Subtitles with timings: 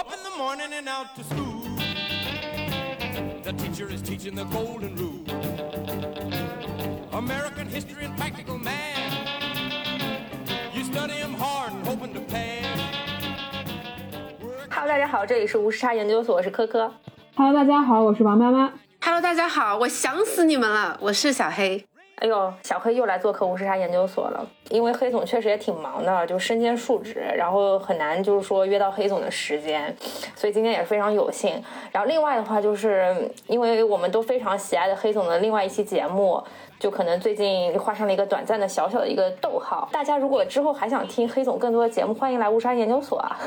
[0.00, 1.60] Up in the morning and out to school.
[3.44, 5.20] The teacher is teaching the golden rule.
[7.12, 9.12] American history and practical math.
[10.74, 12.64] You study 'em hard and hoping to pass.
[14.70, 16.90] Hello，大家好，这里是无时差研究所，我是科科。
[17.36, 18.72] Hello，大家好，我是王妈妈。
[19.02, 21.86] Hello，大家好，我想死你们了，我是小黑。
[22.20, 24.46] 哎呦，小黑又来做客无时差研究所了。
[24.68, 29.94] 因为黑总确实也挺忙的，就身兼数职，然后很难就是说约到黑总的时间，
[30.36, 31.60] 所以今天也是非常有幸。
[31.90, 36.42] 然后另外的话，就是因为我们都非常喜爱的黑总的另外一期节目，
[36.78, 39.88] 就可能最近画上了一个短暂的小小的一个逗号。
[39.90, 43.38] 大家如果之后还想听黑总更多的节目，欢迎来无时差研究所啊。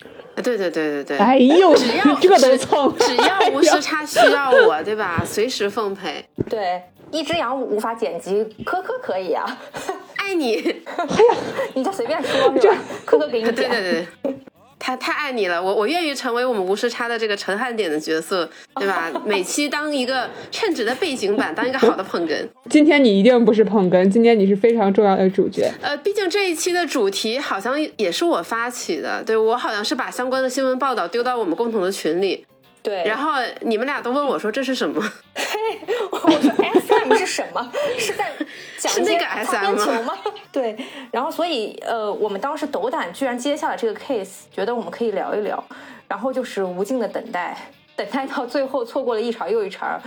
[0.42, 5.22] 对对对对对，哎呦，只要这得蹭，只要无时差需要我，对吧？
[5.26, 6.24] 随时奉陪。
[6.48, 6.80] 对，
[7.10, 9.44] 一只羊无法剪辑，科科可以啊。
[10.16, 10.62] 爱你，
[11.74, 12.78] 你就随便说， 是吧？
[13.04, 13.54] 科科给你剪。
[13.54, 14.34] 对对对，
[14.78, 19.10] 他太爱你了，我我愿意成为我们无时差的这个陈汉典的角色，对吧？
[19.24, 22.46] 每期当一个称职的背景板，当一个好的捧哏。
[22.68, 25.70] 今天你一定不是捧哏，今天你是非常重要的主角。
[25.82, 32.46] 呃，毕竟这一期的主题好像也是我发起的，对我好像是把相关的新闻报道丢到我们共同的群里，
[32.82, 35.02] 对，然后你们俩都问我说这是什么？
[36.12, 37.72] 我说 SM 是什么？
[37.98, 38.32] 是在
[38.78, 40.14] 讲是那个擦 SM 球吗？
[40.50, 40.76] 对，
[41.10, 45.62] 然后所以呃，我们当时斗胆居然接下了这个 case，觉得我们可以聊一聊，
[46.08, 47.56] 然后就是无尽的等待，
[47.96, 50.00] 等待到最后错过了一茬又一茬。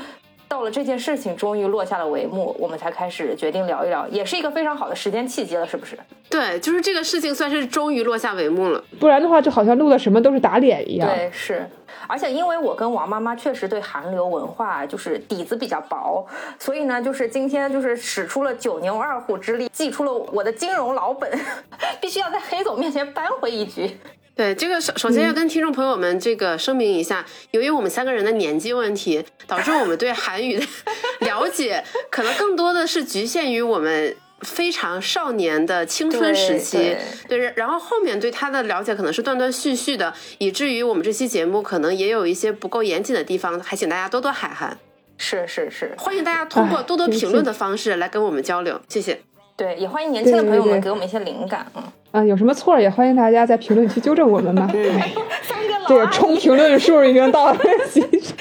[0.54, 5.98] 到了这件事情终于落下了帷幕，我们才开始决定聊一聊，也是一个非常好的时间契机了，是不是？
[6.30, 8.84] 对，就是这个事情算是终于落下帷幕了。
[9.00, 11.10] 不然的话，就好像录的什么都是打脸一样。
[11.10, 11.68] 对，是，
[12.06, 16.24] 而且因为我跟王妈妈确实对韩流文化就是底子比较薄，
[16.60, 21.32] 所以呢，就是今天就是使出了九牛二虎之力，祭出了我的金融老本，
[22.00, 23.98] 必须要在黑总面前扳回一局。
[24.36, 30.66] 对，这个首首先要跟听众朋友们这个声明一下，由于我们三个人的年纪问题，导致我们对韩语的
[31.22, 36.98] 了解可能更多的是局限于我们非常少年的青春时期。
[37.28, 44.76] 对，然后后面对他的了解可能是断断续续的，以至于我们这期节目可能也有一些不够严谨的地方，还请大家多多海涵。
[45.16, 49.22] 是是是，欢迎大家通过哎多多评论的方式来跟我们交流，谢谢。
[49.56, 51.66] 对，也欢迎年轻的朋友们给我们一些灵感。
[51.76, 54.68] 嗯，啊，有什么错也欢迎大家在评论区纠正我们吧。
[55.44, 57.60] 三个老这个冲评论数已经到了
[57.92, 58.34] 极致。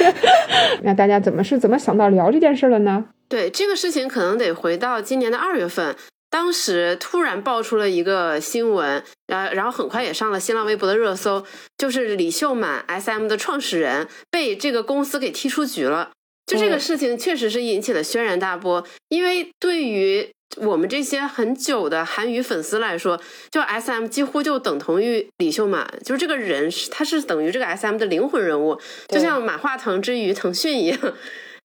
[0.83, 3.05] 那大家怎么是怎么想到聊这件事了呢？
[3.29, 5.95] 对这个事情，可能得回到今年的二月份，
[6.31, 11.45] 当时突然爆出了一个新闻，然然后很快也上了新浪微博的热搜，
[11.77, 16.11] 就是李秀满 SM 的创始人被这个公司给踢出局了。
[16.47, 23.21] 就这个嗯事情确实是引起了轩然大波，因为对于我们这些很久的韩娱粉丝来说，
[23.51, 30.99] 就 S M 几乎就等同于李秀满，就是这个人是他是等于这个 S M 的灵魂人物，就像马化腾之于腾讯一样。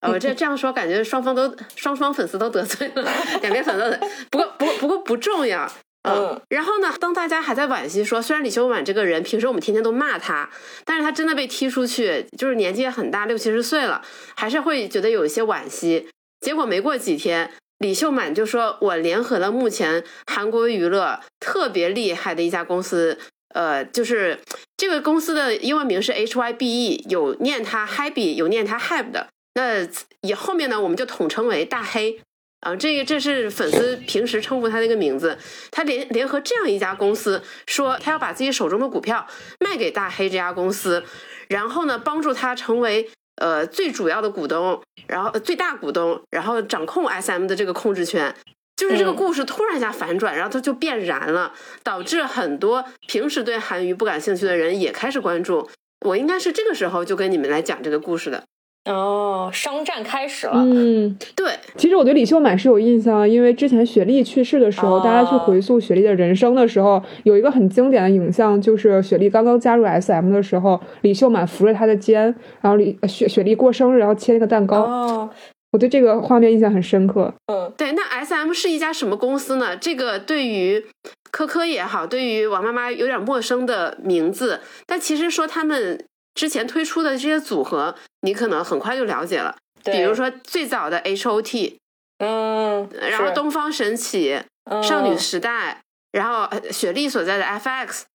[0.00, 3.12] 呃，我这 这样说，感觉双方都双方粉丝都得罪了，
[3.42, 3.98] 两边粉丝。
[4.30, 5.70] 不过不过不过不重要。
[6.08, 10.48] 嗯，然后呢，当大家还在惋惜说，虽然李秀满这个人平时我们天天都骂他，
[10.84, 14.00] 但是他真的被踢出去，就是年纪也很大，六七十岁了，
[14.36, 16.08] 还是会觉得有一些惋惜。
[16.40, 23.18] 结果没过几天，李秀满就说：“我联合了目前韩国娱乐特别厉害的一家公司，
[23.54, 24.40] 呃，就是
[24.76, 29.28] 这个公司的英文名是 HYBE，有念它 Happy，有念它 Have 的。
[29.54, 29.86] 那
[30.22, 32.20] 以后面呢，我们就统称为大黑。”
[32.60, 35.38] 啊，这个这是粉丝平时称呼他的一个名字。
[35.70, 39.24] 他联联合这样一家公司，说他要把自己手中的股票
[39.60, 41.04] 卖给大黑这家公司，
[41.48, 48.34] 然后呢，帮助他成为呃最主要的股东，然后、呃最大股东，然后掌控 SM 的这个控制权。
[48.76, 55.68] 就是这个嗯故事突然一下反转，然后它就变燃了，导致很多平时对韩娱不感兴趣的人也开始关注。
[56.06, 58.44] 我应该是这个时候就跟你们来讲这个故事的。
[58.88, 60.54] 哦，商战开始了。
[60.56, 72.22] 嗯，对，其实我对李秀满是有印象，因为之前雪莉去世的时候，哦大家去回溯雪莉的人生的时候，有一个很经典的影像，就是雪莉刚刚加入 SM 的时候，李秀满扶着她的肩，
[72.60, 75.30] 然后李呃雪雪莉过生日，然后切那个蛋糕，哦，
[75.72, 77.32] 我对这个画面印象很深刻。
[77.52, 79.76] 嗯，对，那 S M 是一家什么公司呢？
[79.76, 80.82] 这个对于
[81.30, 86.02] 科科也好，对于王妈妈有点陌生的名字，但其实说他们
[86.38, 89.56] 之前推出的这些组合，你可能很快就了解了。
[89.82, 91.80] 对比如，说最早的 H O T，
[92.18, 94.40] 嗯，然后东方神起、
[94.70, 95.80] 嗯少女时代，
[96.12, 98.06] 然后呃雪莉所在的 F X，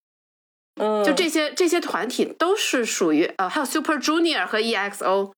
[0.80, 5.34] 嗯，就这些这些团体都是属于呃，还有 Super Junior 和 E X O，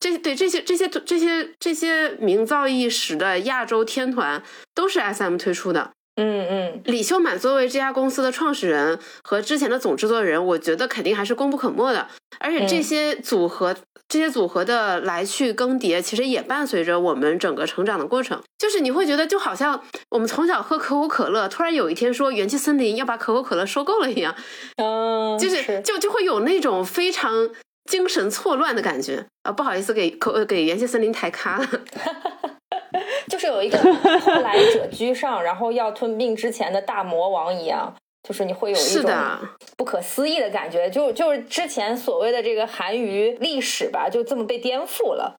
[0.00, 4.42] 这对这些这些这些这些名噪一时的亚洲天团
[4.74, 5.92] 都是 S M 推出的。
[6.20, 12.08] 嗯嗯，李秀满作为这家公司的创始人和之前的总制作人，我觉得肯定还是功不可没的。
[12.40, 13.74] 而且这些组合、
[14.08, 18.42] 这些组合的来去更迭，其实也伴随着我们整个成长的过程。
[18.58, 19.80] 就是你会觉得，就好像
[20.10, 24.34] 我们从小喝可口可乐，突然有一天说元气森林要把可口可乐收购了一样，
[24.76, 27.48] 嗯，就是就就会有那种非常
[27.88, 29.52] 精神错乱的感觉啊！
[29.52, 31.68] 不好意思给可给元气森林抬咖了。
[33.28, 45.36] 就是有一个后来者居上，然后要吞并之前的大魔王一样，就是你会有一种，不可思议的感觉，就就是之前所谓的这个韩娱历史吧，就这么被颠覆了。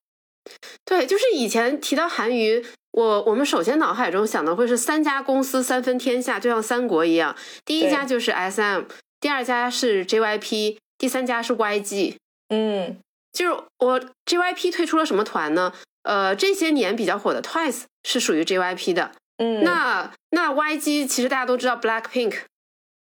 [0.85, 7.35] 对，就是以前提到韩娱，我我们首先脑海中想的会是三家公司三分天下，就像三国一样，
[7.65, 8.83] 第一家就是 SM，
[9.19, 12.15] 第二家是 JYP，第三家是 YG。
[12.49, 12.97] 嗯，
[13.31, 15.73] 就是我 JYP 推出了什么团呢？
[16.03, 19.11] 呃，这些年比较火的 Twice 是属于 JYP 的。
[19.37, 22.35] 嗯，那那 YG 其实大家都知道 Black Pink，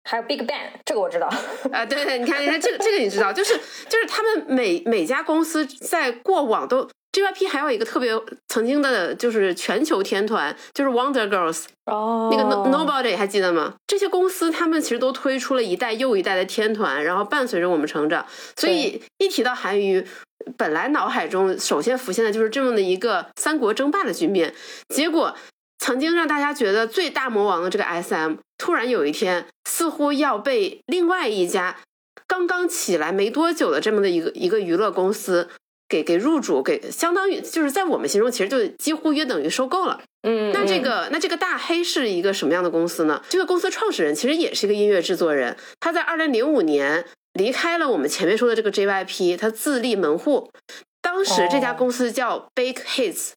[0.04, 1.28] 还有 Big Bang，这个我知道。
[1.72, 3.58] 啊，对对，你看，你看这个这个你知道，就是
[3.88, 8.12] 就是他们每每家公司在过往都 JYP 还有一个特别
[8.48, 13.74] 曾经的就是全球天团，就是 Wonder Girls，哦，那个 No Nobody 还记得吗？
[13.88, 18.24] 这些公司他们其实都推出了一代又一代的天团，然后伴随着我们成长。
[18.56, 20.06] 所以一提到韩娱，
[20.58, 24.54] 本来脑海中首先浮现的就是这么的一个三国争霸的局面。
[24.90, 25.36] 结果
[25.78, 31.78] 曾经让大家觉得最大魔王的这个 SM，突然有一天似乎要被另外一家
[32.28, 35.50] 刚刚起来没多久的这么的一个一个娱乐公司。
[35.92, 40.00] 给给入主，给相当于就是在我们心中，其实就几乎约等于收购了。
[40.22, 43.24] 嗯，那这个那这个大黑是一个什么样的公司呢？
[43.28, 47.04] 这个公司创始人其实也是一个音乐制作人，他在二零零五年
[47.40, 50.52] 离开了我们前面说的这个 JYP，他自立门户。
[51.02, 53.32] 当时这家公司叫 Big Hits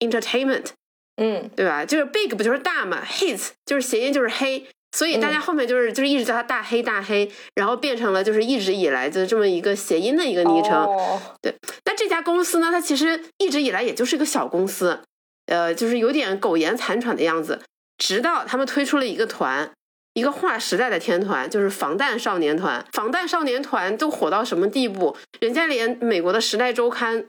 [0.00, 0.68] Entertainment，
[1.16, 1.84] 嗯，对吧？
[1.84, 4.66] 就是 Big 不就是大嘛，Hits 就是谐音就是黑。
[4.96, 10.72] 所以大家后面就是就是一直叫他大黑大黑，然后变成了就是一直以来的这么一个谐音的一个昵称。
[10.72, 11.52] 哦对，
[11.84, 15.02] 那这家公司呢，它其实一直以来也就是一个小公司，
[15.46, 17.60] 呃，就是有点苟延残喘的样子。
[17.98, 19.72] 直到他们推出了一个团，
[20.14, 22.84] 一个划时代的天团，就是防弹少年团。
[22.92, 25.16] 防弹少年团都火到什么地步？
[25.40, 27.22] 人家连美国的《时代周刊》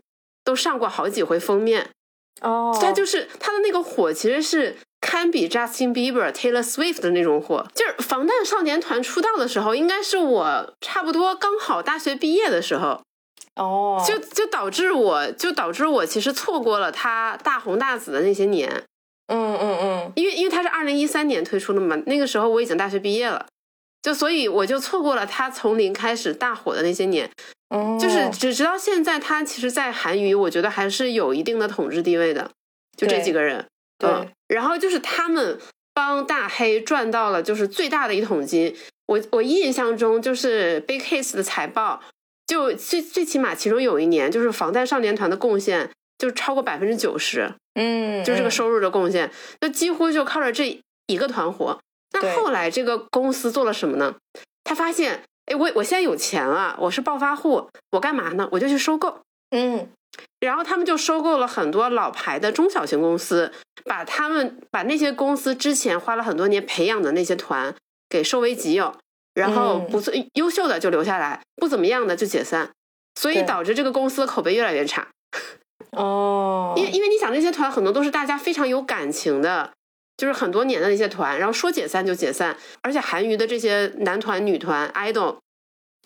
[0.44, 1.90] 都上过好几回封面。
[2.42, 7.66] 哦，他就是他的那个火，其实是堪比 Justin Bieber、Taylor Swift 的那种火。
[7.74, 13.02] 就是防弹少年团出道的时候，应该是我差不多刚好大学毕业的时候，
[13.56, 18.84] 哦，就就导致我就导致我其实错过了他大红大紫的那些年，
[19.28, 19.56] 嗯
[20.86, 23.46] 零一三年推出的嘛，那个时候我已经大学毕业了，
[24.02, 27.30] 就所以我就错过了他从零开始大火的那些年。
[27.70, 32.52] 哦，就是直直到现在，他其实，在韩娱，我觉得还是有一定的统治地位的。
[32.96, 33.66] 就这几个人，
[33.98, 35.60] 对嗯，然后就是他们
[35.94, 38.74] 帮大黑赚到了就是最大的一桶金。
[39.08, 42.02] 我我印象中就是 Big Hits 的财报，
[42.46, 49.31] 就最最起码其中有一年就是防弹少年团的贡献就超过百分之九十，嗯，就是这个嗯收入的贡献，
[49.62, 51.79] 那几乎就靠着这一个团伙。
[52.13, 54.15] 那后来这个公司做了什么呢？
[54.63, 58.47] 他发现，哎，我我现在有钱了，我是暴发户，我干嘛呢？
[58.51, 59.19] 我就去收购。
[59.51, 59.89] 嗯
[60.39, 63.51] 然后他们就收购了很多老牌的中小型公司，
[63.83, 67.75] 把他们把那些公司之前花了很多年培养的那些团
[68.07, 68.95] 给收为己有，
[69.33, 72.72] 然后嗯不错优秀的就留下来，不怎么样的就解散，
[73.19, 75.10] 所以导致这个公司的口碑越来越差。
[75.96, 79.72] 哦，因为因为你想，这些团很多都是大家非常有感情的，
[80.18, 82.58] 就是很多年的那些团，然后说解散就解散。
[82.82, 85.38] 而且韩娱的这些男团、女团、idol，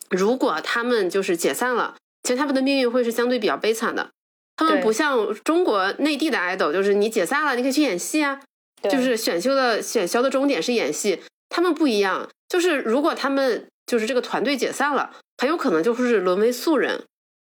[0.09, 4.09] 如果他们就是解散了，其实他们的命运会是相对比较悲惨的。
[4.55, 8.41] 他们不像中国内地的 idol，就是你解散了，你可以去演戏啊，
[8.83, 11.21] 就是选秀的选秀的终点是演戏。
[11.49, 17.05] 他们不一样，就是如果他们就是这个团队解散了，很有可能就是沦为素人。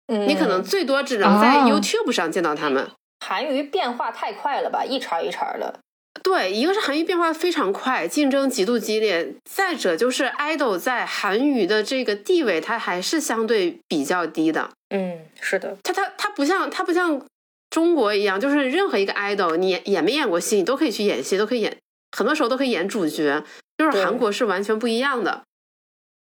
[0.07, 2.89] 嗯你可能最多只能在哦 YouTube 上见到他们。
[3.25, 5.79] 韩娱变化太快了吧，一茬一茬的。
[6.23, 14.69] 对，一个是韩娱变化非常快，竞争极度激烈；再者就是 idol 在韩娱的这个地位，它还是相对比较低的。
[14.89, 17.21] 嗯，是的，它它它不像它不像
[17.69, 21.77] 中国一样，就是任何一个 idol，你演演没演过戏，你都可以去演戏，都可以演，
[22.17, 23.43] 很多时候都可以演主角。
[23.77, 25.43] 就是韩国是完全不一样的。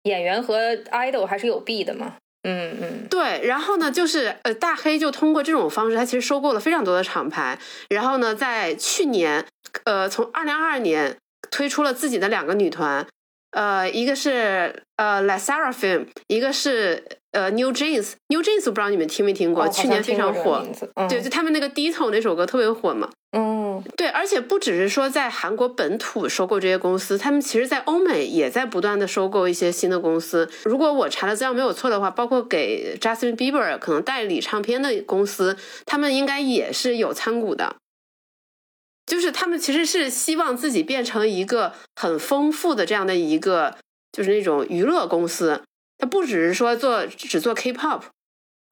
[0.04, 2.14] 演员和 idol 还是有弊的嘛。
[2.44, 7.58] 嗯嗯对，然后呢，就是呃，大黑就通过这种方式，他其实收购了非常多的厂牌。
[7.88, 9.44] 然后呢，在去年，
[9.84, 11.16] 呃，从二零二二年
[11.50, 13.06] 推出了自己的两个女团，
[13.52, 18.14] 呃，一个是呃 La Seraphim，一个是呃 New Jeans。
[18.28, 20.66] New Jeans 不知道你们听没听过，哦去年非常火。
[20.96, 23.08] 嗯、对，就他们那个 Ditto 那首歌特别火嘛。
[23.36, 23.61] 嗯
[23.96, 30.50] 对，而且不只是说在韩国本土收购这些公司，他们其实在欧美也在不断的收购一些新的公司。
[30.64, 37.76] 如果我查的资料没有错的话，包括给 Justin Bieber 可能代理唱片的公司，他们应该也是有参股的。
[39.04, 43.76] 就是他们其实是希望自己变成一个很丰富的这样的一个，
[44.12, 45.62] 就是那种娱乐公司。
[45.98, 48.02] 他不只是说做只做 K-pop，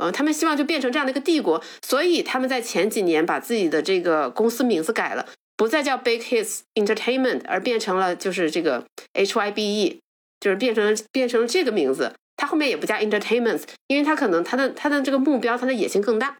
[0.01, 1.63] 嗯，他们希望就变成这样的一个帝国。
[1.83, 5.27] 所以他们在前几年把自己的这个公司名字改了，
[5.57, 9.99] 不再叫 Big Hits Entertainment，而变成了就是这个 HYBE，
[10.41, 12.15] 就是变成变成了这个名字。
[12.37, 16.39] 它后面也不加 Entertainment，因为它可能它的它的这个目标，它的野心更大。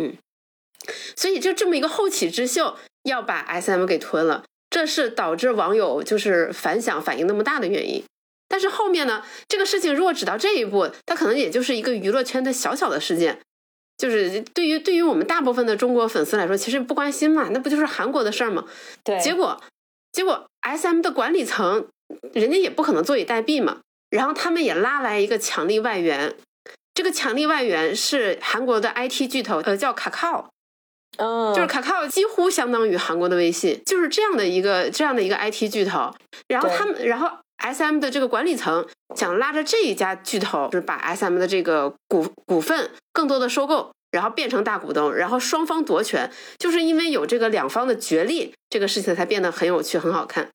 [0.00, 0.14] 嗯，
[1.16, 2.76] 所以就这么一个后起之秀。
[3.04, 8.04] 要把 S M 给吞了，这是导致网友就是反响反应那么大的原因。
[8.50, 13.38] 但是后面呢，这个事情如果只到这一步，它可能也就是一个娱乐圈的小小的事件，
[13.96, 18.64] 就是对于对于我们大部分的中国粉丝来说，其实不关心嘛，那不就是韩国的事儿吗？
[19.04, 19.18] 对。
[19.20, 19.62] 结果
[20.10, 21.86] 结果 S M 的管理层，
[22.32, 23.78] 人家也不可能坐以待毙嘛，
[24.10, 26.34] 然后他们也拉来一个强力外援，
[26.92, 30.50] 这个强力外援是韩国的 I T 巨头，呃，叫卡靠。
[31.18, 36.14] 嗯，就是卡卡几乎相当于韩国的微信，就是这样的一个这样的一个 IT 巨头。
[36.46, 37.28] 然后他们，然后
[37.60, 46.30] SM 的这个管理层想拉着这一家巨头，就是把 SM 的这个股股份更多的收购，然后变成大股东，然后双方夺权。
[46.58, 50.48] 就是因为有这个两方的角力，这个事情才变得很有趣、很好看。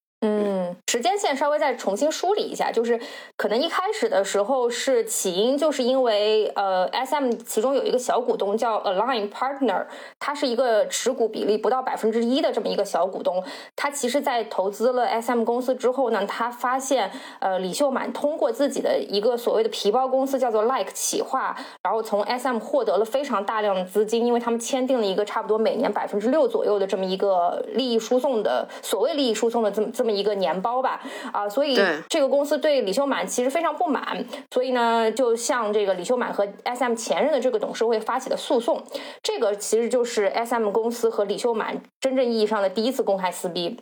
[0.88, 3.00] 时间线稍微再重新梳理一下，就是
[3.36, 9.86] 可能一开始的时候是起因，就是因为呃，SM 其中有一个小股东叫 Align Partner，
[10.20, 13.44] 他是一个持股比例不到百分之一的这么一个小股东。
[13.76, 30.16] 他其实，在投资了 SM 公司之后呢，他发现呃，李秀满通过自己的一个所谓的皮包公司叫做 Like 企划，然后从 SM 获得了非常大量的资金，因为他们签订了一个差不多每年百分之六左右的这么一个利益输送的所谓利益输送的这么这么。
[30.16, 31.00] 一个年包吧，
[31.32, 31.78] 啊，所以
[32.10, 38.84] 这个公司对李秀满其实非常不满，所以呢，就向这个李秀满和 SM 前任的这个董事会发起了诉讼。
[39.22, 43.80] 这个其实就是 SM 公司和李秀满真正意义上的第一次公开撕逼。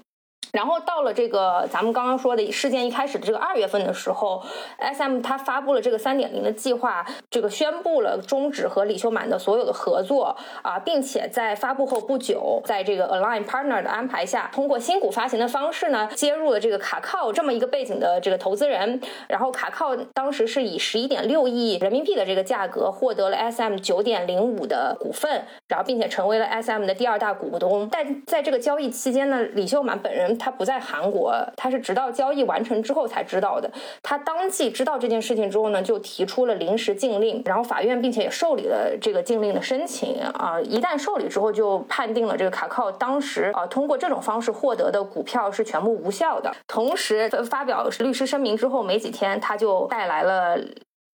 [0.54, 4.40] 然后到了这个咱们刚刚说的事件一开始的这个二月份的时候
[4.78, 19.02] ，S M 它发布了这个三点零的计划，这个宣布了终止和李秀满的所有的合作啊，并且在发布后不久，在这个 Align Partner 的安排下，通过新股发行的方式呢，接入了这个卡靠这么一个背景的这个投资人。
[19.28, 27.90] 然后卡靠当时是以十一点六亿人民币的这个价格获得了 S M 九点零五的股份，然后并且成为了 S M 的第二大股东。
[27.92, 30.38] 但在这个交易期间呢，李秀满本人。
[30.44, 33.72] 他不在韩国，他是直到交易完成之后才知道的。
[34.02, 40.60] 他当即知道这件事情之后呢，就提出了临时禁令，然后法院并且也受理了这个禁令的申请啊。
[40.60, 46.54] 一旦受理之后，就判定了这个卡靠当时啊通过这种方式获得的股票是全部无效的。
[46.68, 50.60] 同时发表律师声明之后没几天，他就带来了。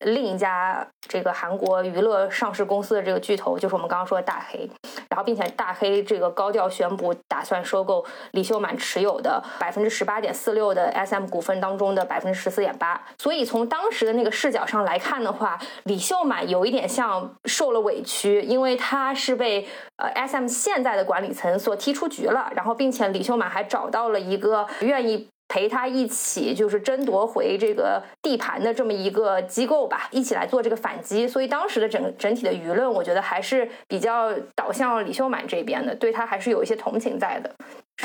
[0.06, 4.70] 另一家这个韩国娱乐上市公司的这个巨头，就是我们刚刚说的大黑，
[5.10, 13.02] 然后并且大黑这个高调宣布打算收购李秀满持有的百分之十八点四六的 SM 股份当中的百分之十四点八。
[13.18, 25.28] 所以从当时的那个视角上来看的话，李秀满有一点像受了委屈，因为他是被呃 SM 现在的管理层所踢出局了，然后并且李秀满还找到了一个愿意。
[25.50, 31.28] 陪他一起就是争夺回这个地盘的这么一个机构吧，一起来做这个反击。
[31.28, 37.54] 所以当时的整整体的舆论，我觉得还是比较导向李秀满这边的，对他还是有一些同情在的。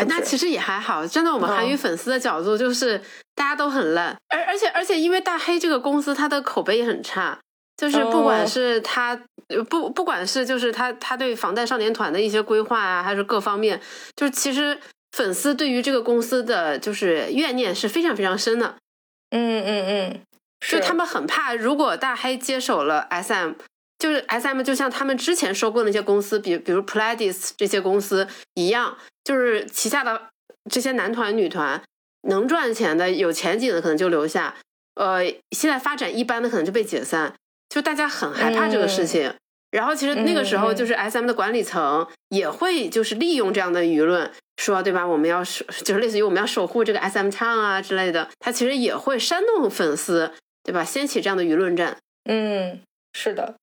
[0.09, 2.99] 那其实也还好，站在我们韩娱粉丝的角度，就是
[3.35, 7.39] 大家都很烂，而而且而且因为大黑这个公司，它的口碑也很差，
[7.77, 9.21] 就是不管是他
[9.69, 13.79] 不不管是就是他他对防弹少年团的一些规划啊，还是各方面，
[14.17, 14.79] 就是其实。
[15.15, 18.75] 粉丝对于这个公司的就是怨念是非常非常深的，
[19.31, 20.21] 嗯嗯嗯，
[20.61, 23.53] 就他们很怕，如果大黑接手了 SM，
[23.97, 30.31] 就是 SM 就像他们之前收购那些公司，比比如 Pledis 这些公司一样，就是旗下的
[30.69, 31.81] 这些男团女团
[32.29, 34.57] 能赚钱的、有前景的可能就留下，
[34.97, 37.35] 呃，现在发展一般的可能就被解散，
[37.69, 39.33] 就大家很害怕这个事情。
[39.75, 45.05] 然后其实那个时候就是 S M 的管理层也会就是利用这样的舆论说对吧？
[45.05, 50.85] 我们要守就是类似于我们要守护这个 S M 唱啊之类的，他其实也会煽动粉丝对吧？
[50.85, 51.97] 掀起这样的舆论战。
[52.31, 52.81] 嗯，
[53.15, 53.57] 是的。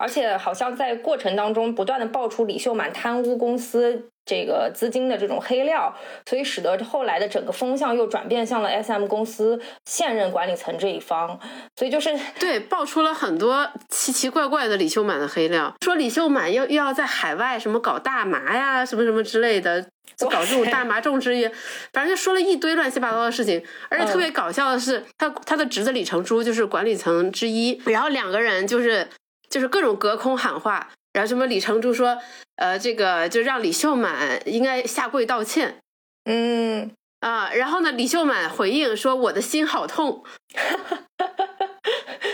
[0.00, 11.38] 而且好像在过程当中不断的爆出李秀满贪污公司这个资金的这种黑料，所以使得后来的整个风向又转变向了 SM 公司现任管理层这一方，
[11.76, 19.82] 所以就是对，爆出了很多奇奇怪怪的李秀满的黑料，说李秀满又又要在海外什么搞大麻呀，什么什么之类的，
[20.16, 21.50] 就搞这种大麻种植业，
[21.92, 23.62] 反正就说了一堆乱七八糟的事情。
[23.90, 29.08] 而且特别搞笑的是，他他的侄子李成洙就是管理层之一，然后两个人就是
[29.50, 32.16] 就是各种隔空喊话，然后什么李成洙说，
[32.56, 35.76] 呃，这个就让李秀满应该下跪道歉。
[36.24, 37.90] 嗯，啊，然后呢？
[37.92, 40.24] 李秀满回应说：“我的心好痛。”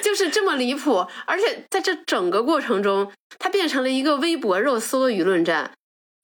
[0.03, 5.73] 就是这么离谱，而且在这整个过程中，它变成了一个微博热搜的舆论战，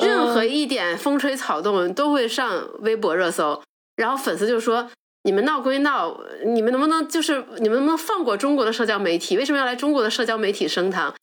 [0.04, 3.62] 任何一点风吹草动都会上微博热搜。
[3.96, 4.90] 然后粉丝就说
[5.24, 9.36] ：“你们闹归闹，你们能不能就是你们能不能放过中国的社交媒体？
[9.36, 11.14] 为什么要来中国的社交媒体升堂？”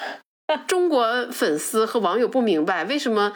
[0.68, 3.34] 中国粉丝和网友不明白为什么。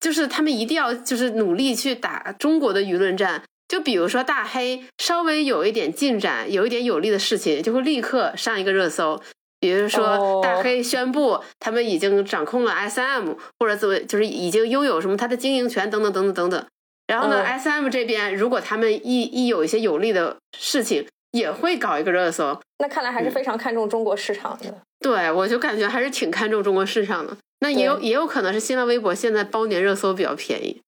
[0.00, 9.20] 就是他们一定要就是努力去打中国的舆论战，就比如说大黑稍微有一点进展，有一点有利的事情，就会立刻上一个热搜。
[9.60, 16.66] 比如说大黑宣布他们已经掌控了 SM，或者怎么就是已经拥有什么他的经营权等等等等等等。
[17.10, 22.60] 然后呢，SM 这边如果他们一一有一些有利的事情，也会搞一个热搜。
[22.78, 24.72] 那看来还是非常看重中国市场的。
[25.00, 27.36] 对，我就感觉还是挺看重中国市场的。
[27.60, 30.80] 那也有也有可能是新浪微博现在包年热搜比较便宜，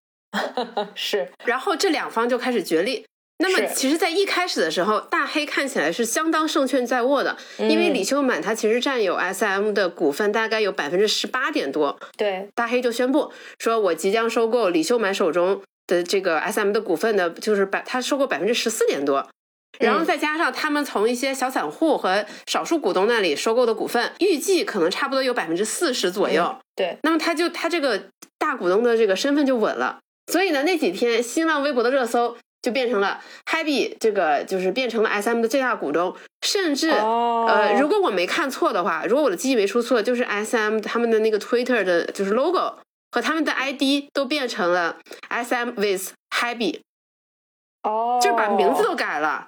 [0.95, 1.29] 是。
[1.45, 3.05] 然后这两方就开始角力。
[3.39, 11.99] 那么其实，在一开始的时候，大黑看起来是相当胜券在握的，因为李秀满他其实占有 SM 的股份大概有百分之十八点多。
[12.17, 19.27] 对，大黑就宣布说，我即将收购李秀满手中的这个 SM 的股份的，就是百他收购百分之十四点多。
[19.79, 26.55] 然后再加上他们从一些小散户和少数股东那里收购的股份，预计可能差不多有百分之四十左右。
[26.77, 28.09] 对，那么他就他这个
[28.39, 29.99] 大股东的这个身份就稳了。
[30.31, 42.75] 所以呢，那几天新浪微博的热搜就变成了 Happy 这个就是变成了 SM 的最大股东，甚至呃，如果我没看错的话，如果我的记忆没出错，就是 SM 他们的那个 Twitter 的就是 logo
[43.13, 44.97] 和他们的 ID 都变成了
[45.29, 46.81] SM with Happy，
[47.83, 49.47] 哦，就是把名字都改了。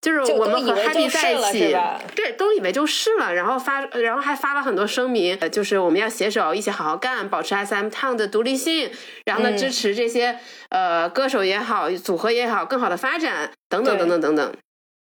[0.00, 1.74] 就是我们和 Happy 在一起，
[2.14, 8.92] 对，都以为就是了，然后发，然后还发了很多声明，就是我们要携手一起好好干，保持 SM Town 的独立性，
[9.24, 14.54] 然后呢，支持这些呃歌手也好，组合也好，更好的发展，等等等等等等。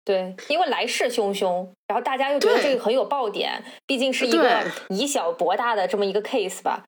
[0.03, 6.85] 对，因为来势汹汹，然后大家又觉得这个很有爆点，毕竟是一个以小博大的这么一个 case 吧。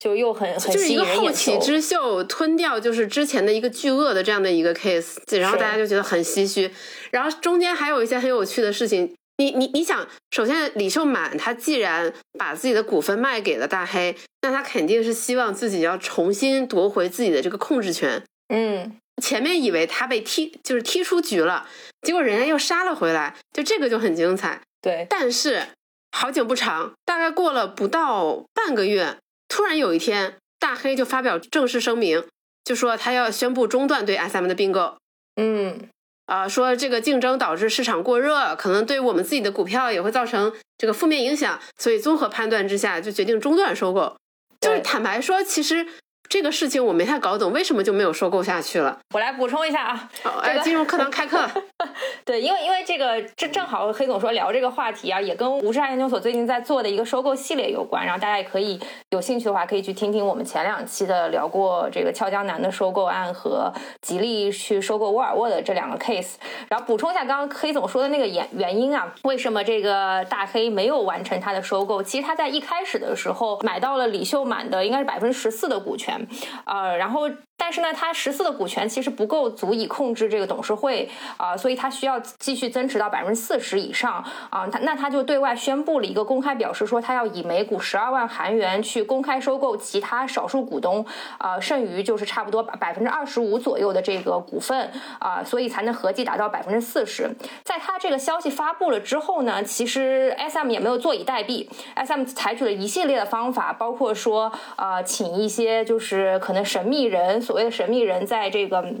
[0.00, 6.72] 就又很很就是一个后起之秀吞掉就是之前的一个巨鳄的这样的一个 case，然后大家就觉得很唏嘘。
[7.10, 18.22] 然后中间还有一些很有趣的事情，你你你想，首先李秀满他既然把自己的股份卖给了大黑，那他肯定是希望自己要重新夺回自己的这个控制权。
[18.48, 21.68] 嗯，前面以为他被踢就是踢出局了，
[22.00, 24.62] 结果人家又杀了回来，就这个就很精彩。
[24.80, 25.66] 对，但是
[26.10, 29.18] 好景不长，大概过了不到半个月。
[29.50, 32.24] 突然有一天，大黑就发表正式声明，
[32.64, 34.96] 就说他要宣布中断对 SM 的并购。
[35.36, 35.90] 嗯，
[36.24, 44.16] 啊，说这个竞争导致市场过热，可能对我们自己的股票也会造成这个负面影响，所以综合判断之下，就决定中断收购。
[44.60, 45.86] 就是坦白说，其实。
[46.30, 48.96] 这个事情我没太搞懂，为什么就没有收购下去了？
[49.12, 50.08] 我来补充一下啊，
[50.42, 51.44] 哎，进入课堂开课。
[52.24, 66.34] 对，因为因为这个正正好黑总说聊这个话题啊，也跟吴世汉研究所最近在做的一个收购系列有关，然后大家也可以有兴趣的话，可以去听听我们前两期的聊过这个俏江南的收购案和吉利去收购沃尔沃的这两个 case。
[66.68, 72.00] 然后补充一下刚刚黑总说的那个原原因啊，为什么这个大黑没有完成他的收购？
[72.00, 76.19] 其实他在一开始的时候买到了李秀满的应该是百分之十四的股权。
[76.64, 77.28] 呃，然后。
[77.60, 84.66] 但是呢，他十四的股权其实不够足以控制这个董事会啊，所以他需要继续增持到百分之四十以上啊。
[84.66, 91.04] 他那他就对外宣布了一个公开表示，说他要以每股十二万韩元去公开收购其他少数股东
[91.36, 97.30] 啊，剩余就是差不多百分之二十五左右的这个股份啊，所以才能合计达到百分之四十。
[97.62, 107.38] 在他这个消息发布了之后呢，其实 SM 也没有坐以待毙，SM 采取了一系列的方法，包括说呃，请一些就是可能神秘人。
[107.50, 108.94] 所谓的神秘人在这个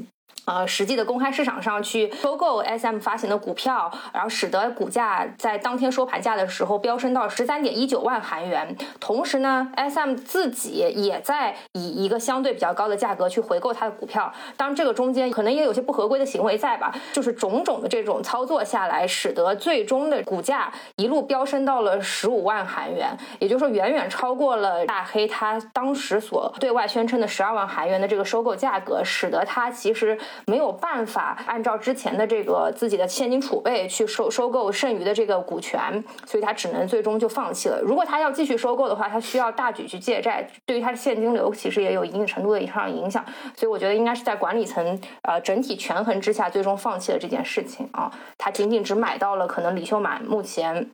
[0.46, 8.76] 呃，实际的公开市场上去收购 SM 发行的股票，然后使得股价在当天收盘价的时候飙升到十三点一九万韩元。
[8.98, 14.32] 同时呢，SM 自己也在以一个相对比较高的价格去回购它的股票。
[14.56, 16.92] 当，这个中间可能也有些不合规的行为在吧？
[17.12, 30.18] 就是种种的这种操作下来，使得最终的股价一路飙升到了十五万韩元，也就是说远远超过了大黑他当时所对外宣称的十二万韩元的这个收购价格，使得他其实。
[30.46, 37.80] 没有办法按照之前的这个自己的现金储备去收收购剩余的这个股权，所以他只能最终就放弃了。
[37.82, 43.24] 如果他要继续收购的话，他需要大举去借债，对于他的现金流其实也有一定程度的上影响。
[43.56, 48.10] 所以我觉得应该是在管理层呃整体权衡之下，最终放弃了这件事情啊。
[48.38, 50.90] 他仅仅只买到了可能李秀满目前。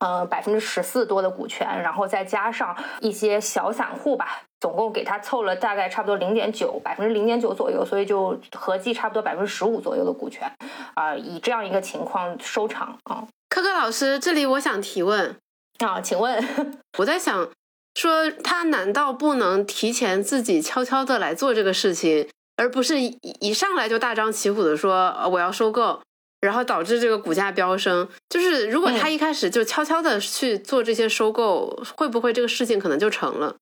[0.00, 10.50] 呃，百分之十四多的股权，然后再加上一些小散户吧，总共给他凑了大概差不多零点九百分之零点九左右，所以就合计差不多百分之十五左右的股权，
[10.94, 13.28] 啊，以这样一个情况收场啊。
[13.50, 15.36] 科科老师，这里我想提问
[15.84, 16.42] 啊，请问
[16.96, 17.46] 我在想
[17.94, 26.00] 说，他难道不能提前自己悄悄的来做这个事情，而不是一一上来就大张旗鼓的说我要收购？
[26.40, 33.56] 然后导致这个股价飙升，就是如果他一开始就悄悄的去做这些收购，会不会这个事情可能就成了？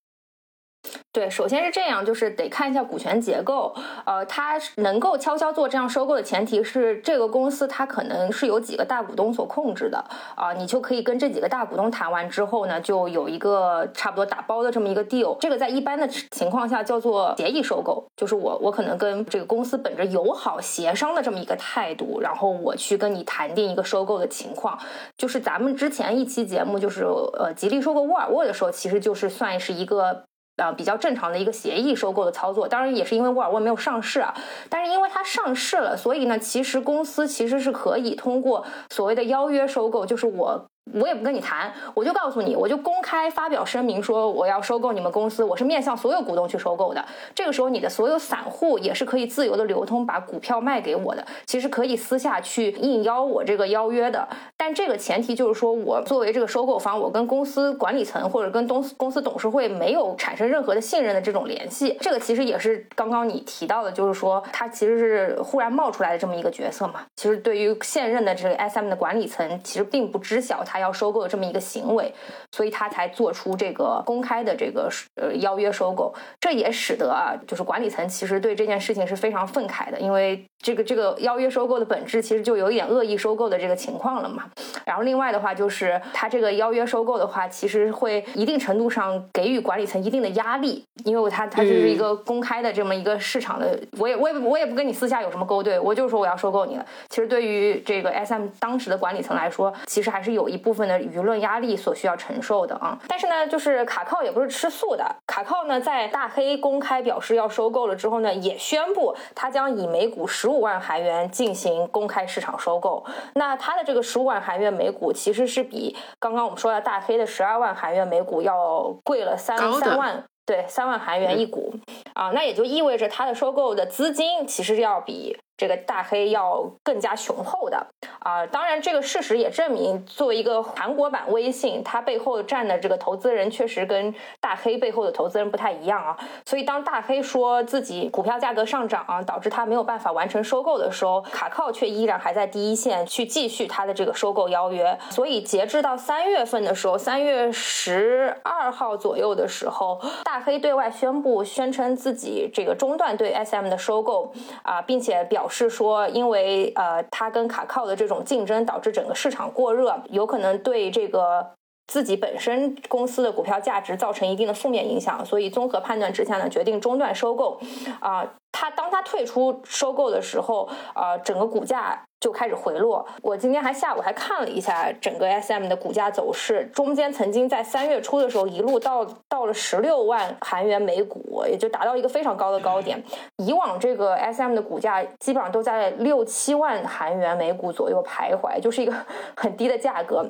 [1.13, 3.75] 对，首先是这样，就是得看一下股权结构。
[4.07, 10.03] 呃，它能够悄悄做这样收购的前提是，这个公司它可能是由几个大股东所控制的
[10.35, 15.37] 啊，你就可以跟这几个大股东谈完之后呢，就有一个差不多打包的这么一个 deal。
[15.39, 24.79] 这个在一般的情况下叫做协议收购，就是我我可能跟这个公司本着友好协商的这么一个态度，然后我去跟你谈定一个收购的情况。
[25.19, 30.25] 就是咱们之前一期节目，就是呃吉利收购沃尔沃的时候，其实就是算是一个。
[30.57, 34.35] 呃，比较正常的一个协议收购的操作，当然也是因为沃尔沃没有上市啊。
[34.69, 40.72] 但是因为它上市了，所以呢，其实公司其实是可以通过所谓的邀约收购，就是我。
[40.93, 47.03] 我也不跟你谈，我就告诉你，我就公开发表声明说我要收购你们公司，我是面向所有股东去收购的。
[47.35, 51.25] 这个时候，你的所有散户也是可以自由的流通，把股票卖给我的。
[51.47, 61.97] 其实可以私下去应邀我这个邀约的，但这个前提就是说我作为这个收购方，我跟公司管理层或者跟东公司董事会没有产生任何的信任的这种联系。
[62.01, 67.07] 这个其实也是刚刚你提到的，就是说他其实是忽然冒出来的这么一个角色嘛。
[67.17, 70.72] 其实对于现任的这个 SM 的管理层，其实并不知晓他。
[70.73, 72.11] 他要收购的这么一个行为，
[72.53, 84.45] 所以他才做出这个公开的这个呃邀约收购，这也使得啊，就是管理层其实对这件事情是非常愤慨的，因为这个这个邀约收购的本质其实就有一点恶意收购的这个情况了嘛。
[84.87, 96.87] 然后另外的话就是他这个邀约收购的话，其实会一定程度上给予管理层一定的压力，因为他他就是一个公开的这么一个市场的，我也我也我也不跟你私下有什么勾兑，我就说我要收购你了。
[97.11, 100.62] 其实对于这个 SM 当时的管理层来说，其实还是有一。
[100.63, 105.05] 部分的舆论压力所需要承受的啊，但是呢，就是卡靠也不是吃素的。
[105.27, 113.05] 卡靠呢，在大黑公开表示要收购了之后呢，也宣布他将以每股十五万韩元进行公开市场收购。
[113.35, 121.75] 那他的这个十五万韩元每股，其实是比刚刚我们说的大黑的十二万韩元每股要贵了三三万，对，三万韩元一股
[122.15, 122.31] 啊。
[122.33, 125.37] 那也就意味着他的收购的资金其实要比。
[125.63, 127.87] 这个大黑要更加雄厚的
[128.19, 136.19] 啊，当然这个事实也证明，作为一个韩国版微信，它背后站的这个投资人确实跟大黑背后的投资人不太一样啊。
[136.45, 144.99] 所以当大黑说自己股票价格上涨啊导致他没有办法完成收购的时候，卡靠却依然还在第一线去继续他的这个收购邀约。
[145.11, 154.33] 所以截至到三月份的时候，三月十二号左右的时候，大黑对外宣布宣称自己这个中断对 SM 的收购
[154.65, 155.49] 啊，并且表。
[155.53, 161.47] 是说，因为呃，它跟卡靠的这种竞争导致整个市场过热，有可能对这个
[161.87, 167.61] 自己本身公司的股票价值造成一定的负面影响，所以综合判断之下呢，决定中断收购。
[168.01, 172.03] 啊，他当他退出收购的时候，啊，整个股价。
[172.23, 173.05] 就开始回落。
[173.21, 183.03] 我今天还下午还看了一下整个 SM 的股价走势，中间曾经在三月初的时候一路到到了十六万韩元每股，也就达到一个非常高的高点。
[183.39, 188.95] 以往这个 SM 的股价基本上都在六七万韩元每股左右徘徊，就是一个
[189.37, 190.25] 很低的价格。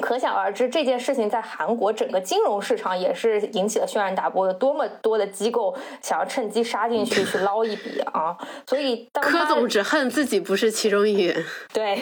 [0.00, 8.36] 可想而知，这件事情在韩国整个金融市场也是引起了轩然大波，有多么多的机构想要趁机杀进去去捞一笔啊！
[8.66, 11.44] 所以，柯总只恨自己不是其中一员。
[11.72, 11.94] 对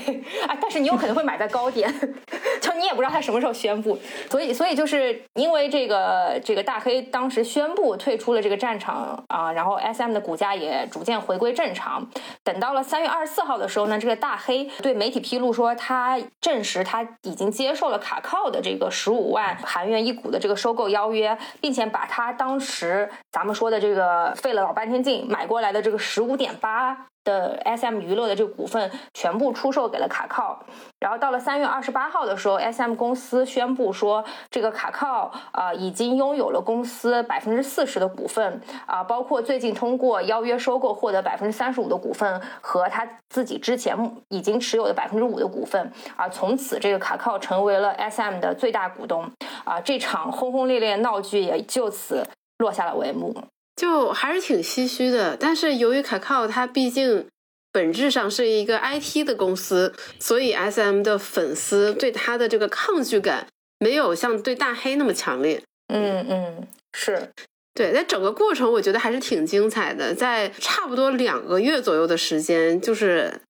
[0.47, 1.93] 啊， 但是你有可能会买在高点，
[2.61, 3.99] 就你也不知道他什么时候宣布，
[4.31, 12.07] 所以所以就是因为这个这个大黑当时宣布退出了这个战场啊，然后 S M 的股价也逐渐回归正常。
[12.45, 27.07] 等到了三月二十四号的时候呢，这个大黑对媒体披露说，他证实他已经接接受了卡靠的这个十五万韩元一股的这个收购邀约，并且把他当时咱们说的这个费了老半天劲买过来的这个十五点八。
[27.25, 30.59] 的 S M 娱乐的这个股份全部出售给了卡靠，
[30.99, 43.97] 然后到了三月二十八号的时候，S M 公司宣布说，这个卡靠啊已经拥有了公司百分之四十的股份啊，包括最近通过邀约收购获得百分之三十五的股份和他自己之前
[44.29, 49.31] 已经持有的百分之五的股份啊，从此这个卡靠成为了 S M 的最大股东
[49.65, 52.27] 啊，这场轰轰烈烈闹剧也就此
[52.59, 53.35] 落下了帷幕。
[53.81, 57.27] 就还是挺唏嘘的，但是由于卡靠它毕竟
[57.73, 63.47] 本质上是一个 IT 的公司，所以 SM 的粉丝对他的这个抗拒感
[63.79, 65.63] 没有像对大黑那么强烈。
[65.89, 67.31] 嗯嗯，是
[67.73, 67.91] 对。
[67.91, 73.41] 在整个过程，我觉得还是挺精彩的，在差不多两个月左右的时间，就是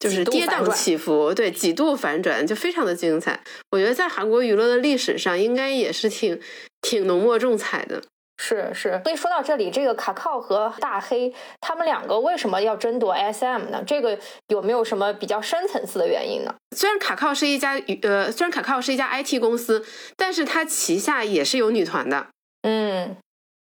[0.00, 3.38] 就是跌宕起伏，对，几度反转，就非常的精彩。
[3.70, 6.40] 我觉得在韩国娱乐的历史上，应该也是挺
[6.80, 8.02] 挺浓墨重彩的。
[8.36, 13.82] 是是，所以说到这里，这个卡靠和大黑他们两个为什么要争夺 SM 呢？
[13.86, 14.18] 这个
[14.48, 16.54] 有没有什么比较深层次的原因呢？
[16.76, 22.26] 虽然卡靠是一家呃，虽然卡靠是一家 IT 公司，但是它旗下也是有女团的。
[22.62, 23.16] 嗯，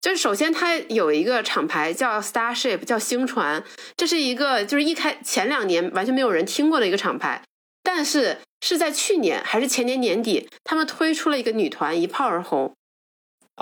[0.00, 3.62] 就是首先它有一个厂牌叫 Starship，叫星船，
[3.96, 7.42] 这是一个就是一开前两年完全没有人听过的一个厂牌，
[7.82, 12.72] 但是是在去年还是前年年底，他们推出了一个女团，一炮而红。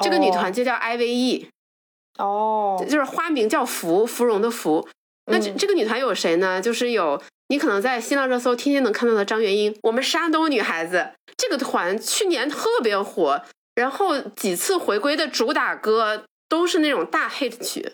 [0.01, 1.49] 这个女团就叫 IVE，
[2.19, 4.89] 哦，就是花名叫芙芙蓉的芙。
[5.27, 6.61] 那这这个女团有谁呢？
[6.61, 11.11] 就是有你可能在新浪热搜天天能看到的张元英，我们山东女孩子。
[11.37, 13.43] 这个团去年特别火，
[13.75, 17.93] 然后几次回归的主打歌都是那种大 hit 曲。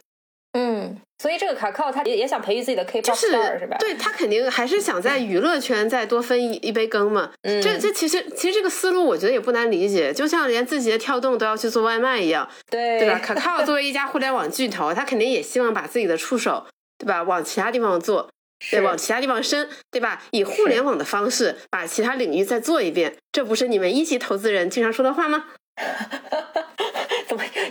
[1.18, 3.76] 嗯，所以这个卡靠他也也想培育自己的 K-pop star 是吧？
[3.78, 7.30] 对他肯定还是想在娱乐圈再多分一一杯羹嘛。
[7.42, 13.18] 嗯，这这其实其实这个思路我觉得也不难理解，就像连自己的跳动都要去做外卖一样，对对吧？
[13.18, 16.66] 卡靠 作为一家互联网巨头，他肯定也希望把自己的触手，
[16.98, 18.28] 对吧，往其他地方做，
[18.70, 20.22] 对，往其他地方伸，对吧？
[20.30, 25.46] 以互联网的方式把其他领域再做一遍，这不是你们一级投资人经常说的话吗？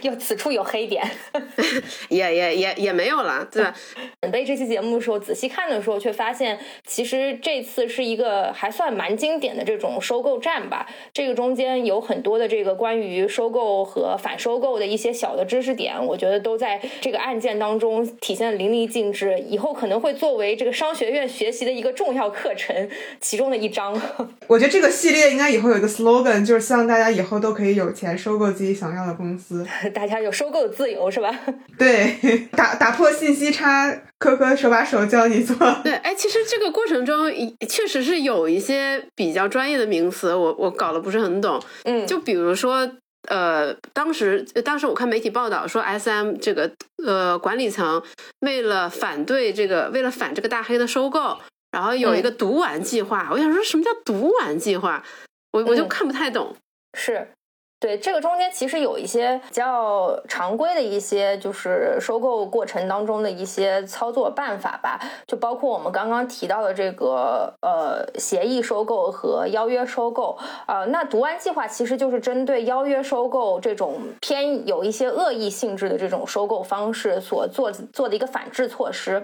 [0.07, 1.03] 怎么又此处有黑点？
[2.07, 3.63] 也也也也没有了，对？
[4.21, 10.87] 准备这期节目的时候，仔细看的时候，却发现其实这次是一个还算蛮经典的这种收购战吧。
[11.13, 19.37] 这个中间有很多的这个关于收购和反收购的一些小的知识点，我觉得都在这个案件当中体现的淋漓尽致。
[19.39, 22.89] 以后可能会作为这个商学院学习的一个重要课程
[23.19, 23.99] 其中的一章。
[24.47, 29.65] 我觉得这个系列应该以后有一个 slogan，就是希望大家以后都可以有钱收购自己想要的公司，
[29.97, 31.35] 大家有收购的自由是吧？
[31.75, 35.57] 对，打打破信息差，科科手把手教你做。
[35.83, 37.31] 对，哎，其实这个过程中
[37.67, 41.59] 确实是有一些比较专业的名词，我我搞得不是很懂。
[41.85, 42.87] 嗯，就比如说，
[43.27, 46.71] 呃，当时当时我看媒体报道说，S M 这个
[47.03, 48.03] 呃管理层
[48.41, 51.39] 为了反对这个，为了反这个大黑的收购，
[51.71, 53.29] 然后有一个毒丸计划。
[53.31, 55.03] 我想说什么叫毒丸计划？
[55.53, 56.55] 我我就看不太懂。
[56.95, 57.29] 是。
[57.79, 70.35] 对，这个中间其实有一些比较常规的一些，就是收购过程当中的一些操作办法吧，就包括我们刚刚提到的这个呃协议收购和邀约收购。
[70.65, 79.23] 呃，那毒丸计划其实就是针对邀约收购这种偏有一些恶意性质的这种收购方式所做做的一个反制措施。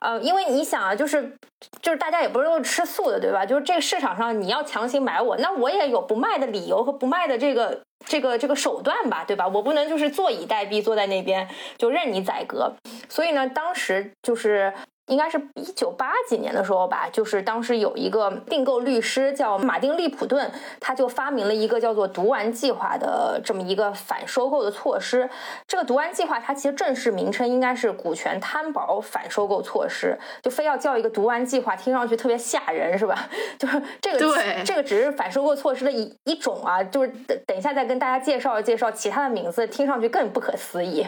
[0.00, 1.32] 呃，因为你想啊，就是
[1.80, 3.46] 就是大家也不是都是吃素的，对吧？
[3.46, 7.80] 就是这个市场上你要强行买我，那我也有不卖的理由和不卖的这个。
[8.06, 9.48] 这个这个手段吧，对吧？
[9.48, 12.76] 我不能就是坐以待毙，坐在那边就任你宰割。
[13.08, 14.72] 所以呢，当时就是。
[15.08, 25.28] 应该是一九八几年的时候吧，就是当时有一个并购律师叫马丁利普顿，他就发明了一个叫做“毒丸计划”的这么一个反收购的措施。
[25.68, 33.28] 这个“毒丸计划”它其实正式名称应该是“股权摊薄反收购措施”，就非要叫一个“毒丸计划”，听上去特别吓人，是吧？
[33.58, 34.18] 就是这个，
[34.64, 36.82] 这个只是反收购措施的一一种啊。
[36.82, 41.06] 就是等等一下再跟大家介绍介绍其他的名字，听上去更不可思议。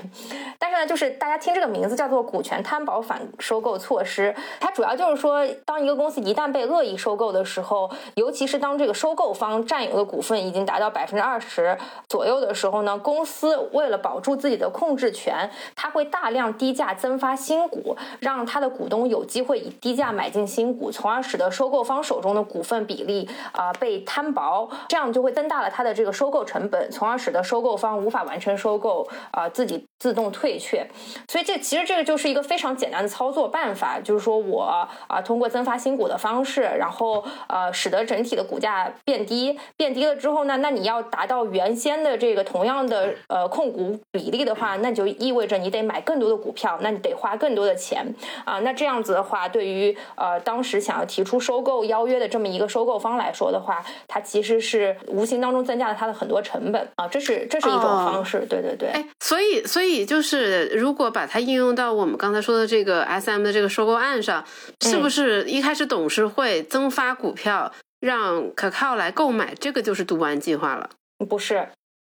[0.58, 3.78] 但是呢，就是大家听这个名字叫做“股权摊薄反收购”。
[3.86, 4.34] 措施。
[4.58, 30.86] 它主要就是说，当一个公司一旦被恶意收购的时候，尤其是当这个收购方占有的股份已经达到百分之二十左右的时候呢，公司为了保住自己的控制权，它会大量低价增发新股，让它的股东有机会以低价买进新股，从而使得收购方手中的股份比例啊、被摊薄，这样就会增大了它的这个收购成本，从而使得收购方无法完成收购啊、自己自动退却。
[31.28, 34.62] 所以这其实这个就是一个非常简单的操作办，就是说我
[35.08, 48.06] 啊、通过增发新股的方式，然后呃使得整体的股价变低，变低了之后呢，那你要达到原先的这个同样的呃控股比例的话，那就意味着你得买更多的股票，那你得花更多的钱。
[48.44, 56.88] 啊、那这样子的话，对于呃当时想要提出收购邀约的这么一个收购方来说的话，它其实是无形当中增加了它的很多成本。
[56.96, 58.88] 啊，这是这是一种哦方式，对对对。
[58.88, 64.44] 哎，所以所以就是，如果把它应用到我们刚才说的这个 S M 的这个收购案上，
[64.80, 70.90] 是不是一开始董事会增发股票，让 Kakao 来购买，这个就是读完计划了？
[71.28, 71.68] 不是，